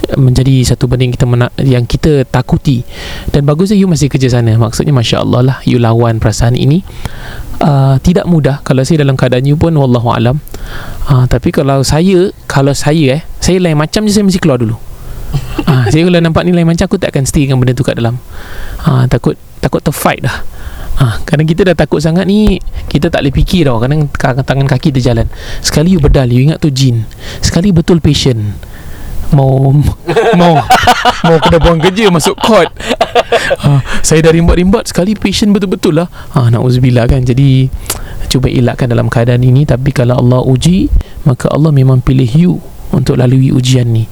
uh, 0.08 0.18
menjadi 0.18 0.64
satu 0.64 0.88
benda 0.88 1.06
yang 1.06 1.14
kita 1.14 1.26
mena- 1.28 1.54
yang 1.60 1.84
kita 1.84 2.24
takuti. 2.28 2.82
Dan 3.30 3.44
bagusnya 3.44 3.76
you 3.76 3.86
masih 3.88 4.08
kerja 4.08 4.32
sana. 4.40 4.56
Maksudnya 4.56 4.92
masya-Allah 4.96 5.40
lah 5.44 5.58
you 5.68 5.76
lawan 5.76 6.18
perasaan 6.18 6.56
ini. 6.56 6.82
Uh, 7.58 7.98
tidak 8.00 8.24
mudah. 8.24 8.62
Kalau 8.62 8.82
saya 8.86 9.02
dalam 9.02 9.18
keadaan 9.18 9.44
you 9.44 9.58
pun 9.58 9.74
wallahu 9.76 10.10
alam. 10.10 10.40
Uh, 11.08 11.28
tapi 11.28 11.52
kalau 11.52 11.84
saya 11.84 12.32
kalau 12.48 12.72
saya 12.72 13.20
eh 13.20 13.22
saya 13.38 13.60
lain 13.60 13.78
macam 13.78 14.04
je 14.04 14.12
saya 14.12 14.24
mesti 14.26 14.40
keluar 14.40 14.60
dulu. 14.60 14.76
Ah, 15.68 15.84
saya 15.92 16.08
kalau 16.08 16.20
nampak 16.24 16.48
ni 16.48 16.56
lain 16.56 16.64
macam 16.64 16.88
aku 16.88 16.96
tak 16.96 17.12
akan 17.12 17.28
stay 17.28 17.44
dengan 17.44 17.60
benda 17.60 17.76
tu 17.76 17.84
kat 17.84 18.00
dalam. 18.00 18.16
Ah, 18.80 19.04
takut 19.04 19.36
takut 19.60 19.84
terfight 19.84 20.24
dah. 20.24 20.40
Ah, 20.98 21.22
kadang 21.22 21.46
kita 21.46 21.62
dah 21.62 21.78
takut 21.78 22.02
sangat 22.02 22.26
ni 22.26 22.58
kita 22.90 23.06
tak 23.06 23.22
boleh 23.22 23.34
fikir 23.34 23.70
tau. 23.70 23.78
Kadang 23.78 24.10
ka- 24.10 24.42
tangan 24.42 24.66
kaki 24.66 24.90
terjalan. 24.90 25.30
Sekali 25.62 25.94
you 25.94 26.02
bedal, 26.02 26.26
you 26.26 26.42
ingat 26.42 26.58
tu 26.58 26.74
jin. 26.74 27.06
Sekali 27.38 27.70
betul 27.70 28.02
patient. 28.02 28.42
Mau 29.30 29.70
mau 30.34 30.54
mau 31.22 31.36
kena 31.38 31.58
buang 31.60 31.78
kerja 31.78 32.08
masuk 32.10 32.34
court. 32.40 32.72
Ah, 33.62 33.78
saya 34.00 34.24
dah 34.24 34.32
rimbat-rimbat 34.34 34.88
sekali 34.90 35.14
patient 35.14 35.54
betul-betul 35.54 36.02
lah. 36.02 36.08
Ah, 36.34 36.50
nauzubillah 36.50 37.06
kan. 37.06 37.22
Jadi 37.22 37.70
cuba 38.28 38.50
elakkan 38.50 38.90
dalam 38.90 39.06
keadaan 39.08 39.40
ini 39.40 39.64
tapi 39.64 39.88
kalau 39.94 40.18
Allah 40.18 40.44
uji 40.44 40.90
maka 41.24 41.48
Allah 41.48 41.72
memang 41.72 42.02
pilih 42.02 42.28
you 42.34 42.52
untuk 42.90 43.20
lalui 43.20 43.52
ujian 43.52 43.86
ni. 43.86 44.08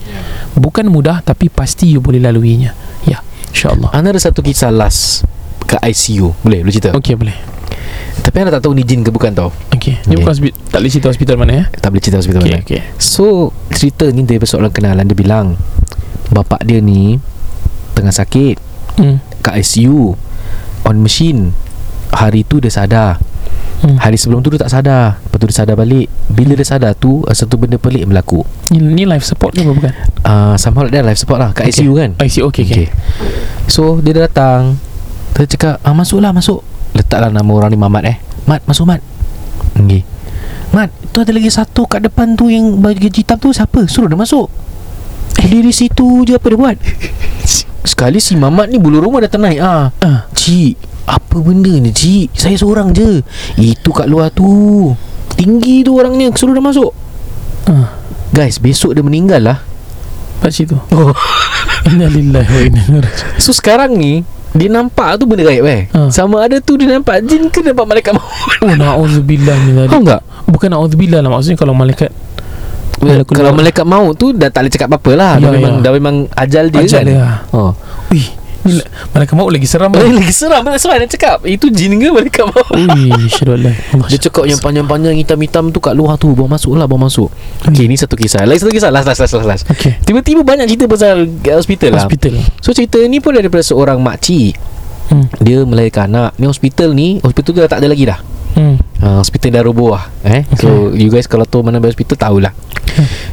Bukan 0.55 0.87
mudah 0.87 1.25
tapi 1.25 1.49
pasti 1.51 1.96
you 1.96 2.01
boleh 2.05 2.20
laluinya. 2.20 2.77
Ya, 3.09 3.25
insya-Allah. 3.51 3.90
Ana 3.90 4.12
ada 4.12 4.20
satu 4.20 4.44
kisah 4.44 4.70
last 4.70 5.25
Kat 5.62 5.81
ICU 5.83 6.37
Boleh 6.38 6.61
lu 6.61 6.69
cerita 6.69 6.92
Okey 6.92 7.14
boleh. 7.14 7.37
Tapi 8.19 8.37
Ana 8.38 8.51
tak 8.51 8.62
tahu 8.62 8.73
ni 8.73 8.83
jin 8.83 9.01
ke 9.01 9.09
bukan 9.09 9.31
tau 9.31 9.49
Okey. 9.71 9.97
Ni 10.03 10.12
Okey. 10.12 10.16
bukan 10.19 10.33
hospi- 10.33 10.57
tak 10.66 10.79
boleh 10.79 10.90
cerita 10.90 11.09
hospital 11.09 11.37
mana 11.37 11.53
ya? 11.53 11.64
Tak 11.73 11.88
boleh 11.88 12.03
cerita 12.03 12.19
hospital 12.19 12.40
Okey 12.40 12.53
mana 12.53 12.62
okey. 12.62 12.81
So 12.97 13.25
cerita 13.71 14.05
ni 14.07 14.23
dia 14.23 14.37
persoalan 14.37 14.69
kenalan 14.69 15.05
Dia 15.05 15.14
bilang 15.14 15.55
Bapak 16.29 16.61
dia 16.62 16.79
ni 16.79 17.16
Tengah 17.92 18.12
sakit 18.12 18.57
Hmm. 18.97 19.21
Kat 19.40 19.57
ICU 19.57 20.16
On 20.83 20.97
machine 20.97 21.53
Hari 22.11 22.42
tu 22.42 22.59
dia 22.59 22.69
sadar 22.69 23.21
Hmm. 23.77 24.01
Hari 24.01 24.16
sebelum 24.16 24.40
tu 24.40 24.49
dia 24.49 24.57
tak 24.59 24.73
sadar 24.73 25.21
Lepas 25.21 25.37
tu 25.37 25.47
dia 25.47 25.57
sadar 25.59 25.77
balik 25.77 26.09
Bila 26.27 26.57
dia 26.57 26.64
sadar 26.64 26.97
tu 26.97 27.21
Satu 27.29 27.61
benda 27.61 27.77
pelik 27.77 28.09
berlaku 28.09 28.40
Ni, 28.73 28.81
ni 28.81 29.05
life 29.05 29.21
support 29.23 29.53
ke 29.53 29.61
bukan? 29.62 29.92
uh, 30.25 30.57
Somehow 30.57 30.88
that 30.88 31.05
life 31.05 31.21
support 31.21 31.37
lah 31.37 31.53
Kat 31.53 31.69
Okay. 31.69 31.85
ICU 31.85 31.92
kan 31.92 32.11
I 32.16 32.27
see. 32.27 32.40
Okey 32.40 32.64
okey. 32.64 32.88
Okay. 32.88 32.88
So 33.66 34.01
dia 34.01 34.16
datang 34.16 34.81
Dia 35.37 35.44
cakap 35.44 35.77
ah, 35.85 35.92
Masuklah 35.92 36.33
masuk. 36.33 36.64
Letaklah 36.96 37.29
nama 37.29 37.51
orang 37.53 37.68
ni 37.68 37.79
Mamat 37.79 38.03
eh. 38.09 38.16
Mat 38.49 38.64
masuk 38.64 38.88
Mat. 38.88 39.05
Okay 39.77 40.01
Mat 40.72 40.88
tu 41.12 41.20
ada 41.20 41.33
lagi 41.33 41.53
satu 41.53 41.85
kat 41.85 42.05
depan 42.05 42.33
tu 42.37 42.49
Yang 42.49 42.81
baju 42.81 43.09
hitam 43.12 43.37
tu 43.37 43.53
Siapa? 43.53 43.85
Suruh 43.85 44.09
dia 44.09 44.16
masuk. 44.16 44.49
Eh. 45.44 45.49
Diri 45.49 45.72
situ 45.77 46.25
je 46.25 46.40
Apa 46.40 46.49
dia 46.49 46.59
buat? 46.59 46.77
Sekali 47.92 48.18
si 48.18 48.35
Mamat 48.35 48.72
ni 48.72 48.81
Bulu 48.81 49.05
rumah 49.05 49.20
dah 49.20 49.31
ternaik 49.31 49.61
ah. 49.61 49.92
Ah. 50.01 50.25
Cik 50.33 50.81
Apa 51.05 51.37
benda 51.44 51.70
ni 51.70 51.92
cik? 51.92 52.33
Saya 52.33 52.57
seorang 52.57 52.96
je. 52.96 53.20
Itu 53.61 53.92
kat 53.92 54.09
luar 54.09 54.33
tu. 54.33 54.90
Tinggi 55.37 55.85
tu 55.85 55.94
orangnya. 55.94 56.33
Suruh 56.35 56.57
dia 56.57 56.64
masuk. 56.64 56.90
Ah. 57.68 57.94
Guys 58.33 58.59
besok 58.59 58.96
dia 58.96 59.05
meninggal 59.07 59.44
lah. 59.44 59.59
Kat 60.42 60.51
situ. 60.51 60.75
Oh. 60.90 61.14
Inna 61.92 62.11
lillahi 62.11 62.51
wa 62.51 62.62
inna 62.66 62.83
ilaihi. 62.90 63.38
So 63.38 63.55
sekarang 63.55 63.94
ni 63.94 64.27
Dia 64.52 64.68
nampak 64.68 65.16
tu 65.16 65.24
benda 65.24 65.42
gaib 65.42 65.64
eh 65.64 65.90
Ha. 65.90 66.09
Sama 66.09 66.42
ada 66.42 66.56
tu 66.59 66.74
dia 66.74 66.87
nampak 66.88 67.18
jin 67.22 67.46
ke 67.46 67.61
nampak 67.61 67.82
malaikat 67.85 68.12
maut 68.12 68.30
Oh 68.61 68.72
na'udzubillah 68.72 69.52
Faham 69.52 69.72
dzalik. 69.88 70.04
tak? 70.06 70.20
Bukan 70.46 70.68
na'udzubillah 70.68 71.18
lah 71.18 71.30
maksudnya 71.30 71.56
kalau 71.56 71.72
malaikat 71.72 72.11
keluar- 72.94 73.24
Kalau 73.26 73.50
malaikat 73.52 73.85
maut 73.85 74.14
tu 74.14 74.30
Dah 74.30 74.46
tak 74.46 74.62
boleh 74.62 74.72
cakap 74.72 74.88
apa-apa 74.88 75.12
lah 75.12 75.32
Ya, 75.35 75.42
dah, 75.42 75.50
memang, 75.52 75.72
ya. 75.74 75.82
dah 75.82 75.92
memang 75.92 76.14
ajal 76.32 76.64
dia 76.68 76.80
Ajal 76.80 77.00
kan 77.00 77.06
dia. 77.06 77.28
oh. 77.50 77.72
Malaikat 79.12 79.35
maut 79.35 79.48
lagi 79.48 79.64
seram 79.64 79.88
kan? 79.88 80.02
lagi 80.18 80.31
seram 80.31 80.62
That's 80.62 80.83
why 80.83 80.96
dia 80.96 81.09
cakap 81.09 81.42
Itu 81.42 81.68
jin 81.68 81.96
ke 81.96 82.09
malaikat 82.09 82.44
maut 82.44 82.66
Ui, 82.70 83.11
Allah. 83.46 83.74
Allah 83.92 84.09
Dia 84.11 84.18
cakap 84.20 84.44
yang 84.44 84.59
panjang-panjang 84.59 85.14
Hitam-hitam 85.16 85.70
tu 85.70 85.79
kat 85.79 85.92
luar 85.92 86.14
tu 86.14 86.31
Bawa 86.31 86.55
masuk 86.55 86.74
lah 86.74 86.85
Bawa 86.85 87.07
masuk 87.07 87.31
Okay 87.62 87.85
ni 87.85 87.94
satu 87.94 88.14
kisah 88.14 88.42
Lagi 88.42 88.59
satu 88.59 88.70
kisah 88.70 88.88
Last 88.88 89.07
last 89.07 89.20
last 89.20 89.35
last, 89.35 89.46
last. 89.46 89.64
Okay. 89.68 89.96
Tiba-tiba 90.00 90.40
banyak 90.40 90.66
cerita 90.66 90.87
pasal 90.87 91.26
hospital 91.46 91.90
lah 91.92 92.05
Hospital. 92.05 92.35
So 92.59 92.70
cerita 92.70 92.98
ni 93.00 93.18
pun 93.18 93.33
daripada 93.33 93.62
seorang 93.62 93.98
makcik 93.98 94.57
Hmm. 95.07 95.31
Dia 95.38 95.62
melahirkan 95.62 96.11
anak 96.11 96.35
Ni 96.35 96.50
hospital 96.50 96.90
ni 96.90 97.22
Hospital 97.22 97.55
tu 97.55 97.61
dah 97.62 97.70
tak 97.70 97.79
ada 97.79 97.87
lagi 97.87 98.02
dah 98.05 98.18
Hmm. 98.57 98.74
Uh, 99.02 99.20
Hospital 99.20 99.50
dah 99.61 99.62
roboh 99.64 99.96
lah 99.96 100.09
eh? 100.24 100.44
So 100.56 100.92
you 100.92 101.09
guys 101.12 101.28
kalau 101.28 101.44
tahu 101.44 101.66
mana 101.66 101.82
hospital 101.82 102.16
tahulah. 102.16 102.52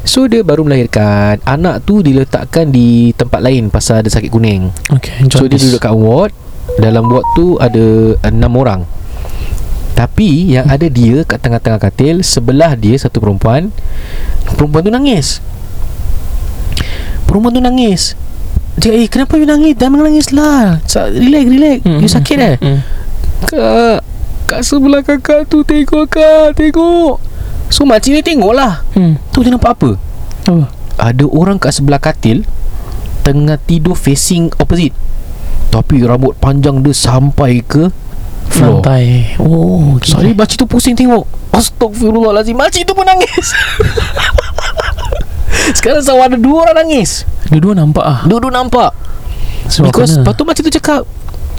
So 0.03 0.27
dia 0.27 0.43
baru 0.43 0.67
melahirkan 0.67 1.39
Anak 1.47 1.87
tu 1.87 2.03
diletakkan 2.03 2.67
di 2.67 3.15
tempat 3.15 3.39
lain 3.39 3.71
Pasal 3.71 4.03
ada 4.03 4.11
sakit 4.11 4.27
kuning. 4.27 4.67
Okay 4.91 5.23
So 5.31 5.47
dia 5.47 5.55
duduk 5.55 5.79
kat 5.79 5.95
ward. 5.95 6.35
Dalam 6.75 7.07
ward 7.07 7.23
tu 7.37 7.55
ada 7.59 8.17
enam 8.27 8.51
orang. 8.59 8.83
Tapi 9.93 10.57
yang 10.57 10.67
ada 10.67 10.89
dia 10.89 11.23
kat 11.23 11.39
tengah-tengah 11.39 11.79
katil 11.79 12.25
Sebelah 12.25 12.75
dia 12.75 12.99
satu 12.99 13.23
perempuan. 13.23 13.71
Perempuan 14.59 14.83
tu 14.83 14.91
nangis. 14.91 15.39
Perempuan 17.23 17.55
tu 17.55 17.63
nangis. 17.63 18.19
Dia 18.73 18.89
eh 18.89 19.07
kenapa 19.07 19.37
you 19.37 19.47
nangis? 19.47 19.77
Jangan 19.77 20.01
menangis 20.01 20.27
lah. 20.33 20.81
Relax 21.13 21.45
relax. 21.45 21.79
You 21.85 22.09
sakit 22.09 22.37
eh? 22.41 22.55
hmm. 22.59 22.79
Kak 23.47 24.12
Kat 24.45 24.61
sebelah 24.61 25.01
kakak 25.01 25.47
tu 25.47 25.63
Tengok 25.63 26.05
kak 26.11 26.59
Tengok. 26.59 27.19
So 27.73 27.87
makcik 27.89 28.13
ni 28.13 28.21
tengok 28.21 28.53
lah 28.53 28.85
Hmm. 28.93 29.17
Tu 29.33 29.41
dia 29.41 29.49
nampak 29.49 29.73
apa? 29.79 29.89
Apa? 30.45 30.69
Ada 30.99 31.25
orang 31.25 31.57
kat 31.57 31.73
sebelah 31.73 31.97
katil 31.97 32.45
Tengah 33.23 33.57
tidur 33.57 33.95
facing 33.95 34.51
opposite. 34.59 34.93
Tapi 35.73 36.05
rambut 36.05 36.37
panjang 36.37 36.83
dia 36.85 36.93
sampai 36.93 37.65
ke 37.65 37.89
Floor. 38.53 38.83
Lantai. 38.83 39.33
Oh 39.41 39.97
okay. 39.97 40.13
Sorry 40.13 40.31
makcik 40.35 40.61
tu 40.61 40.67
pusing 40.69 40.93
tengok. 40.93 41.25
Astagfirullahaladzim 41.55 42.53
Makcik 42.53 42.85
tu 42.85 42.93
pun 42.93 43.07
nangis. 43.07 43.55
Sekarang 45.79 46.03
sama 46.03 46.27
ada 46.27 46.37
dua 46.37 46.69
orang 46.69 46.85
nangis. 46.85 47.23
Dua-dua 47.49 47.73
nampak 47.73 48.03
ah. 48.03 48.19
Dua-dua 48.27 48.51
nampak. 48.51 48.91
Sebab 49.71 49.89
Because 49.89 50.19
kena. 50.19 50.27
Lepas 50.27 50.33
tu 50.35 50.43
makcik 50.43 50.63
tu 50.67 50.73
cakap 50.75 51.01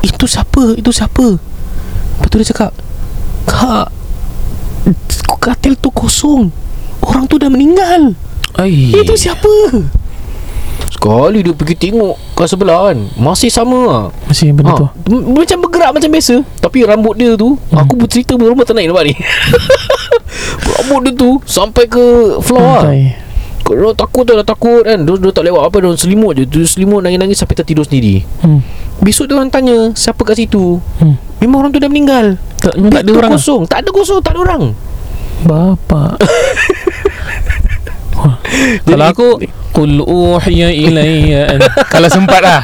Itu 0.04 0.28
siapa? 0.28 0.76
Itu 0.76 0.92
siapa 0.92 1.40
Lepas 2.14 2.28
tu 2.28 2.36
dia 2.38 2.48
cakap 2.48 2.70
Kak 3.44 3.88
Katil 5.38 5.76
tu 5.76 5.92
kosong. 5.92 6.48
Orang 7.04 7.28
tu 7.28 7.36
dah 7.36 7.52
meninggal. 7.52 8.16
Ai. 8.56 8.96
Itu 8.96 9.12
siapa? 9.12 9.50
Sekali 10.88 11.42
dia 11.42 11.52
pergi 11.52 11.74
tengok 11.76 12.16
Kat 12.32 12.46
sebelah 12.46 12.88
kan 12.88 12.98
Masih 13.18 13.50
sama 13.50 13.78
lah. 13.84 14.04
Masih 14.24 14.54
benda 14.54 14.72
tu? 14.72 14.86
M- 15.10 15.36
Macam 15.36 15.58
bergerak 15.60 15.90
macam 15.92 16.08
biasa. 16.08 16.40
Tapi 16.62 16.86
rambut 16.86 17.18
dia 17.18 17.34
tu 17.34 17.58
hmm. 17.58 17.76
Aku 17.76 17.98
bercerita 17.98 18.38
Rambut 18.38 18.64
tak 18.64 18.78
naik 18.78 18.88
nampak 18.88 19.10
ni. 19.10 19.14
Rambut 20.80 21.00
dia 21.04 21.12
tu 21.12 21.30
Sampai 21.44 21.90
ke 21.90 22.00
floor 22.40 22.62
lah 22.80 22.84
Dia 23.64 23.90
takut 23.96 24.22
tu 24.28 24.32
dah 24.36 24.44
takut 24.44 24.84
kan. 24.84 24.98
Dia, 25.00 25.14
dia 25.16 25.30
tak 25.32 25.44
lewat 25.48 25.62
apa 25.72 25.76
Dia 25.80 25.96
selimut 25.96 26.36
je. 26.36 26.44
Dia 26.44 26.68
selimut 26.68 27.00
nangis-nangis 27.00 27.40
Sampai 27.40 27.56
tertidur 27.56 27.88
sendiri. 27.88 28.20
Hmm. 28.44 28.60
Besok 29.00 29.26
dia 29.26 29.34
orang 29.40 29.50
tanya 29.50 29.90
Siapa 29.96 30.20
kat 30.22 30.36
situ? 30.38 30.78
Hmm. 31.00 31.16
Memang 31.40 31.66
orang 31.66 31.72
tu 31.72 31.80
dah 31.80 31.88
meninggal. 31.88 32.36
Tak, 32.60 32.76
tak 32.76 33.02
ada 33.04 33.08
tu 33.08 33.16
orang. 33.16 33.32
kosong. 33.36 33.62
Tak 33.68 33.78
ada 33.84 33.88
kosong 33.90 34.20
Tak 34.20 34.32
ada 34.36 34.40
orang. 34.44 34.62
Bapak. 35.44 36.20
Wah. 38.14 38.36
Kalau 38.86 39.06
aku 39.10 39.28
Qul 39.74 39.98
uhiya 39.98 40.70
ilayya 40.70 41.58
Kalau 41.92 42.06
sempat 42.06 42.40
lah 42.40 42.62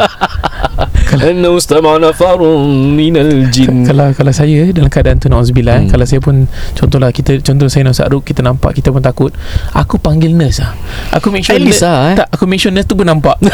Anna 1.12 1.50
ustama'na 1.50 2.10
farun 2.10 2.62
minal 2.92 3.26
jin 3.48 3.82
kalau 3.82 4.12
kalau 4.12 4.30
saya 4.30 4.70
dalam 4.70 4.86
keadaan 4.86 5.16
tu 5.16 5.26
nauzubillah 5.26 5.72
Hmm. 5.72 5.84
hmm. 5.84 5.90
kalau 5.90 6.04
saya 6.04 6.20
pun 6.20 6.46
contohlah 6.72 7.10
kita 7.10 7.38
contoh 7.40 7.66
saya 7.66 7.82
nak 7.84 7.98
Ruk 8.06 8.22
kita 8.22 8.40
nampak 8.40 8.72
kita 8.72 8.90
pun 8.90 9.00
takut. 9.00 9.30
Aku 9.72 9.96
panggil 9.96 10.30
nurse 10.30 10.60
ah. 10.60 10.74
Aku 11.10 11.28
make 11.28 11.42
sure 11.42 11.54
least 11.56 11.78
nurse- 11.78 11.84
lah, 11.84 11.98
eh. 12.08 12.16
tak 12.16 12.28
aku 12.28 12.44
make 12.44 12.58
sure 12.58 12.70
nurse 12.70 12.84
tu 12.84 12.94
pun 12.94 13.04
nampak. 13.04 13.34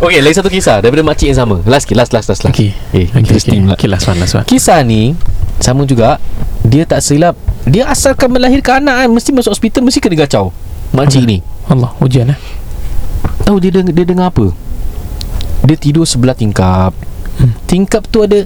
Okay 0.00 0.18
lagi 0.18 0.32
satu 0.32 0.48
kisah 0.48 0.80
Daripada 0.80 1.02
makcik 1.02 1.28
yang 1.28 1.38
sama. 1.38 1.60
Last 1.62 1.84
Last 1.90 2.14
last 2.14 2.26
last, 2.26 2.40
last. 2.40 2.48
okey. 2.48 2.72
Eh, 2.90 3.06
interesting 3.12 3.68
okey. 3.68 3.68
pula. 3.68 3.76
okay, 3.76 3.88
last 3.90 4.06
one 4.06 4.16
last 4.16 4.32
one. 4.34 4.46
Kisah 4.46 4.80
ni 4.80 5.12
Sama 5.58 5.84
juga 5.84 6.16
Dia 6.62 6.82
tak 6.84 7.00
silap. 7.00 7.36
Dia 7.62 7.84
asalkan 7.84 8.30
melahirkan 8.30 8.80
anak 8.80 8.96
kan 8.96 9.08
Mesti 9.10 9.30
masuk 9.30 9.52
hospital 9.52 9.84
Mesti 9.84 9.98
kena 9.98 10.16
gacau. 10.18 10.56
Makcik 10.90 11.22
ni. 11.22 11.38
Allah 11.66 11.92
ujian 11.98 12.26
eh. 12.26 12.38
Tahu 13.42 13.56
dia, 13.58 13.70
deng- 13.72 13.92
dia 13.92 14.04
dengar 14.04 14.30
apa 14.30 14.48
Dia 15.60 15.76
tidur 15.76 16.04
sebelah 16.04 16.34
tingkap 16.34 16.92
Hmm. 17.40 17.56
Tingkap 17.64 18.04
tu 18.12 18.20
ada 18.20 18.44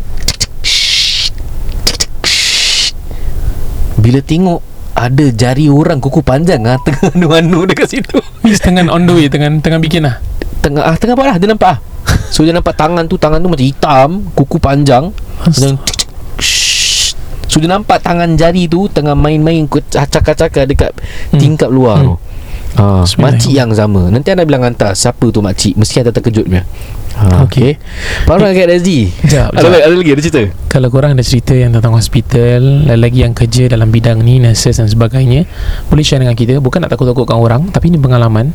Bila 3.99 4.23
tengok 4.23 4.63
Ada 4.95 5.35
jari 5.35 5.67
orang 5.67 5.99
kuku 5.99 6.23
panjang 6.23 6.63
ah, 6.63 6.79
Tengah 6.87 7.11
anu-anu 7.11 7.67
dekat 7.67 7.91
situ 7.91 8.23
Miss 8.47 8.63
tengah 8.63 8.87
on 8.87 9.03
the 9.03 9.15
way 9.17 9.27
tengah 9.27 9.51
tengah 9.59 9.83
bikin 9.83 10.07
lah 10.07 10.23
Tengah 10.63 10.87
ah, 10.87 10.95
tengah 10.95 11.19
apa 11.19 11.25
lah 11.27 11.37
Dia 11.43 11.51
nampak 11.51 11.71
ah. 11.75 11.79
So 12.31 12.47
dia 12.47 12.55
nampak 12.55 12.79
tangan 12.79 13.11
tu 13.11 13.19
Tangan 13.19 13.43
tu 13.43 13.51
macam 13.51 13.67
hitam 13.67 14.09
Kuku 14.31 14.63
panjang 14.63 15.11
Macam 15.43 15.75
So 17.51 17.59
dia 17.59 17.67
nampak 17.67 17.99
tangan 17.99 18.39
jari 18.39 18.71
tu 18.71 18.87
Tengah 18.87 19.19
main-main 19.19 19.67
Acak-acak 19.91 20.71
dekat 20.71 20.93
Hmm. 21.35 21.41
Tingkap 21.43 21.67
luar 21.67 21.99
Hmm. 21.99 22.15
tu 22.15 22.34
Ah, 22.75 23.07
Bismillah. 23.07 23.39
makcik 23.39 23.53
yang 23.55 23.71
sama. 23.71 24.11
Nanti 24.11 24.35
anda 24.35 24.43
bilang 24.43 24.67
hantar 24.67 24.99
Siapa 24.99 25.31
tu 25.31 25.39
makcik. 25.39 25.79
Mesti 25.79 26.03
ada 26.03 26.11
terkejut 26.11 26.43
punya 26.51 26.67
ha, 27.15 27.47
Okey. 27.47 27.79
Pak 28.27 28.37
kat 28.43 28.71
SD 28.83 29.15
Sekejap, 29.15 29.55
ada, 29.55 29.67
lagi, 29.71 29.83
ada 29.87 29.95
lagi 29.95 30.11
Ada 30.11 30.23
cerita? 30.23 30.43
Kalau 30.67 30.89
korang 30.91 31.15
ada 31.15 31.23
cerita 31.23 31.55
yang 31.55 31.71
tentang 31.71 31.95
hospital 31.95 32.91
Lagi 32.99 33.23
yang 33.23 33.33
kerja 33.33 33.71
dalam 33.71 33.95
bidang 33.95 34.19
ni 34.21 34.43
Nurses 34.43 34.75
dan 34.75 34.91
sebagainya 34.91 35.47
Boleh 35.87 36.03
share 36.03 36.21
dengan 36.23 36.35
kita. 36.35 36.59
Bukan 36.59 36.83
nak 36.83 36.91
takut-takutkan 36.91 37.39
orang 37.39 37.71
Tapi 37.71 37.95
ini 37.95 37.99
pengalaman. 37.99 38.51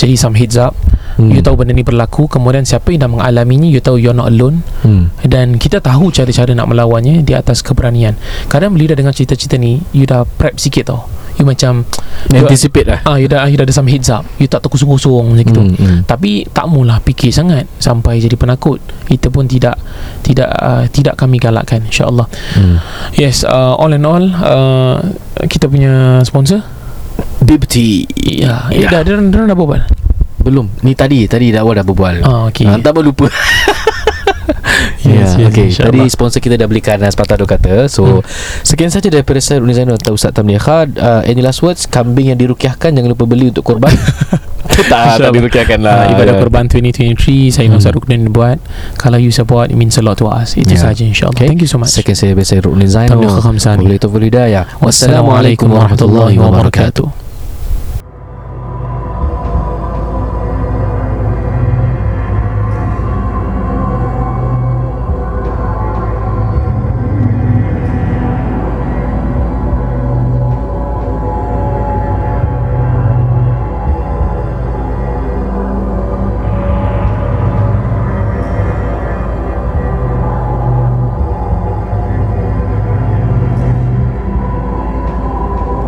Jadi 0.00 0.16
some 0.16 0.32
heads 0.32 0.56
up. 0.56 0.72
Hmm. 1.20 1.34
You 1.34 1.42
tahu 1.44 1.60
benda 1.60 1.74
ni 1.74 1.84
berlaku. 1.84 2.30
Kemudian 2.30 2.64
siapa 2.64 2.88
yang 2.94 3.04
dah 3.04 3.10
mengalaminya 3.10 3.68
You 3.68 3.84
tahu 3.84 4.00
you're 4.00 4.16
not 4.16 4.32
alone. 4.32 4.64
Hmm. 4.80 5.12
Dan 5.20 5.60
kita 5.60 5.84
tahu 5.84 6.08
cara-cara 6.08 6.56
nak 6.56 6.72
melawannya 6.72 7.20
Di 7.20 7.36
atas 7.36 7.60
keberanian. 7.60 8.16
Kadang 8.48 8.72
bila 8.72 8.94
dah 8.94 8.96
dengar 8.96 9.12
cerita-cerita 9.12 9.60
ni 9.60 9.84
You 9.92 10.08
dah 10.08 10.24
prep 10.24 10.56
sikit 10.56 10.88
tau 10.88 11.17
You 11.38 11.46
macam 11.46 11.86
you, 12.34 12.42
Anticipate 12.42 12.86
lah 12.90 13.00
ah, 13.06 13.14
you, 13.14 13.30
dah, 13.30 13.46
you 13.46 13.54
dah 13.54 13.62
ada 13.62 13.70
some 13.70 13.86
heads 13.86 14.10
up 14.10 14.26
You 14.42 14.50
tak 14.50 14.66
terkosong-kosong 14.66 15.38
macam 15.38 15.46
gitu 15.46 15.62
Hmm, 15.68 15.74
hmm. 15.74 16.00
tapi 16.06 16.46
tak 16.50 16.66
maulah 16.70 16.98
fikir 17.02 17.30
sangat 17.34 17.66
sampai 17.78 18.18
jadi 18.22 18.34
penakut. 18.38 18.78
Itu 19.10 19.28
pun 19.30 19.46
tidak 19.46 19.78
tidak 20.22 20.50
uh, 20.58 20.84
tidak 20.90 21.18
kami 21.18 21.38
galakkan 21.38 21.82
insya-Allah. 21.86 22.26
Hmm. 22.54 22.78
Yes, 23.14 23.42
uh, 23.42 23.74
all 23.78 23.94
in 23.94 24.06
all 24.06 24.22
uh, 24.22 25.02
kita 25.46 25.66
punya 25.70 26.22
sponsor 26.26 26.62
Bibty 27.42 28.06
ya, 28.18 28.66
ya. 28.70 28.88
dah 28.90 29.00
dia, 29.06 29.18
dia 29.18 29.46
dah 29.46 29.56
berbual. 29.56 29.82
Belum 30.38 30.70
Ni 30.86 30.94
tadi 30.94 31.26
Tadi 31.26 31.50
dah 31.50 31.66
awal 31.66 31.82
dah 31.82 31.86
berbual 31.86 32.22
Ah 32.22 32.46
okey. 32.48 32.64
Ha, 32.66 32.78
Entah 32.78 32.94
pun 32.94 33.02
lupa 33.02 33.26
Yes, 35.00 35.34
Ya, 35.34 35.46
yes, 35.46 35.48
okay. 35.48 35.66
Tadi 35.68 35.70
insyaAllah. 35.70 36.10
sponsor 36.10 36.38
kita 36.38 36.54
dah 36.54 36.66
belikan 36.66 36.98
uh, 36.98 37.06
Sepatah 37.06 37.36
dua 37.36 37.48
kata 37.48 37.86
So 37.86 38.02
Hmm. 38.08 38.26
Sekian 38.60 38.88
saja 38.88 39.06
daripada 39.06 39.38
saya 39.38 39.58
Runi 39.58 39.70
Zainal 39.70 39.94
Atau 39.94 40.12
Ustaz 40.12 40.32
Tamliah 40.32 40.58
Khad 40.58 40.96
uh, 40.96 41.22
Any 41.22 41.38
last 41.38 41.60
words 41.60 41.84
Kambing 41.84 42.28
yang 42.28 42.36
dirukiahkan 42.36 42.90
Jangan 42.90 43.06
lupa 43.06 43.24
beli 43.24 43.48
untuk 43.48 43.62
korban 43.64 43.94
Tak 44.68 45.18
tak 45.18 45.32
dirukiahkan 45.32 45.78
lah 45.80 45.96
Uh, 46.04 46.12
ibadah 46.12 46.34
Ya. 46.34 46.40
korban 46.40 46.64
2023 46.66 47.50
saya 47.50 47.66
Hmm. 47.66 47.78
Ustaz 47.78 47.90
Ruknin 47.90 48.28
buat. 48.28 48.58
Kalau 48.94 49.16
you 49.16 49.30
support 49.30 49.68
it 49.68 49.76
means 49.76 49.96
a 49.96 50.02
lot 50.02 50.14
to 50.14 50.28
us. 50.28 50.54
Itu 50.54 50.76
Ya. 50.76 50.82
saja 50.84 51.02
insya-Allah. 51.02 51.34
Okay. 51.34 51.48
Thank 51.48 51.62
you 51.62 51.70
so 51.70 51.78
much. 51.78 51.90
Sekian 51.90 52.14
saya 52.14 52.36
Saya 52.42 52.60
Runi 52.62 52.84
Zainal 52.84 53.16
Tamliah 53.16 53.38
Khamsani. 53.38 53.82
Wabillahi 53.84 53.98
taufiq. 53.98 54.78
Wassalamualaikum 54.78 55.66
warahmatullahi 55.68 56.36
wabarakatuh. 56.36 57.27